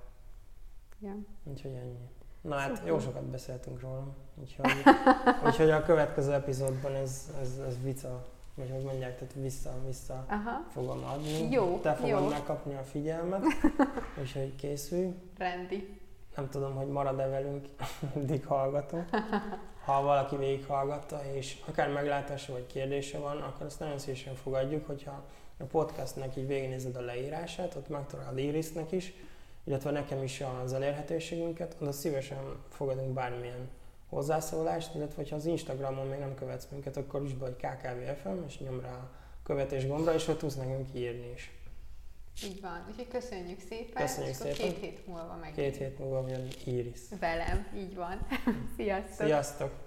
[1.00, 1.16] Ja.
[1.44, 2.08] Úgyhogy ennyi.
[2.40, 2.88] Na hát Szuper.
[2.88, 4.06] jó sokat beszéltünk róla,
[4.40, 4.70] úgyhogy,
[5.46, 8.24] úgyhogy a következő epizódban ez, ez, ez vica
[8.54, 10.64] vagy hogy mondják, tehát vissza, vissza Aha.
[10.72, 11.50] fogom adni.
[11.50, 12.28] Jó, Te fogod jó.
[12.28, 13.42] megkapni a figyelmet,
[14.22, 15.14] és hogy készülj.
[15.38, 16.00] Rendi.
[16.36, 17.66] Nem tudom, hogy marad-e velünk
[18.14, 19.04] mindig hallgató.
[19.84, 25.22] Ha valaki végighallgatta, és akár meglátása vagy kérdése van, akkor azt nagyon szívesen fogadjuk, hogyha
[25.58, 29.12] a podcastnek így végignézed a leírását, ott megtalálod Irisnek is,
[29.64, 32.38] illetve nekem is az elérhetőségünket, oda szívesen
[32.68, 33.68] fogadunk bármilyen
[34.12, 38.58] hozzászólást, illetve ha az Instagramon még nem követsz minket, akkor is be, hogy KKVFM, és
[38.58, 39.10] nyom rá a
[39.42, 41.50] követés gombra, és ott tudsz nekünk írni is.
[42.44, 44.02] Így van, úgyhogy köszönjük szépen.
[44.02, 44.54] Köszönjük szépen.
[44.54, 45.52] Két hét múlva meg.
[45.52, 47.00] Két hét múlva jön Iris.
[47.20, 48.26] Velem, így van.
[48.76, 49.26] Sziasztok.
[49.26, 49.81] Sziasztok.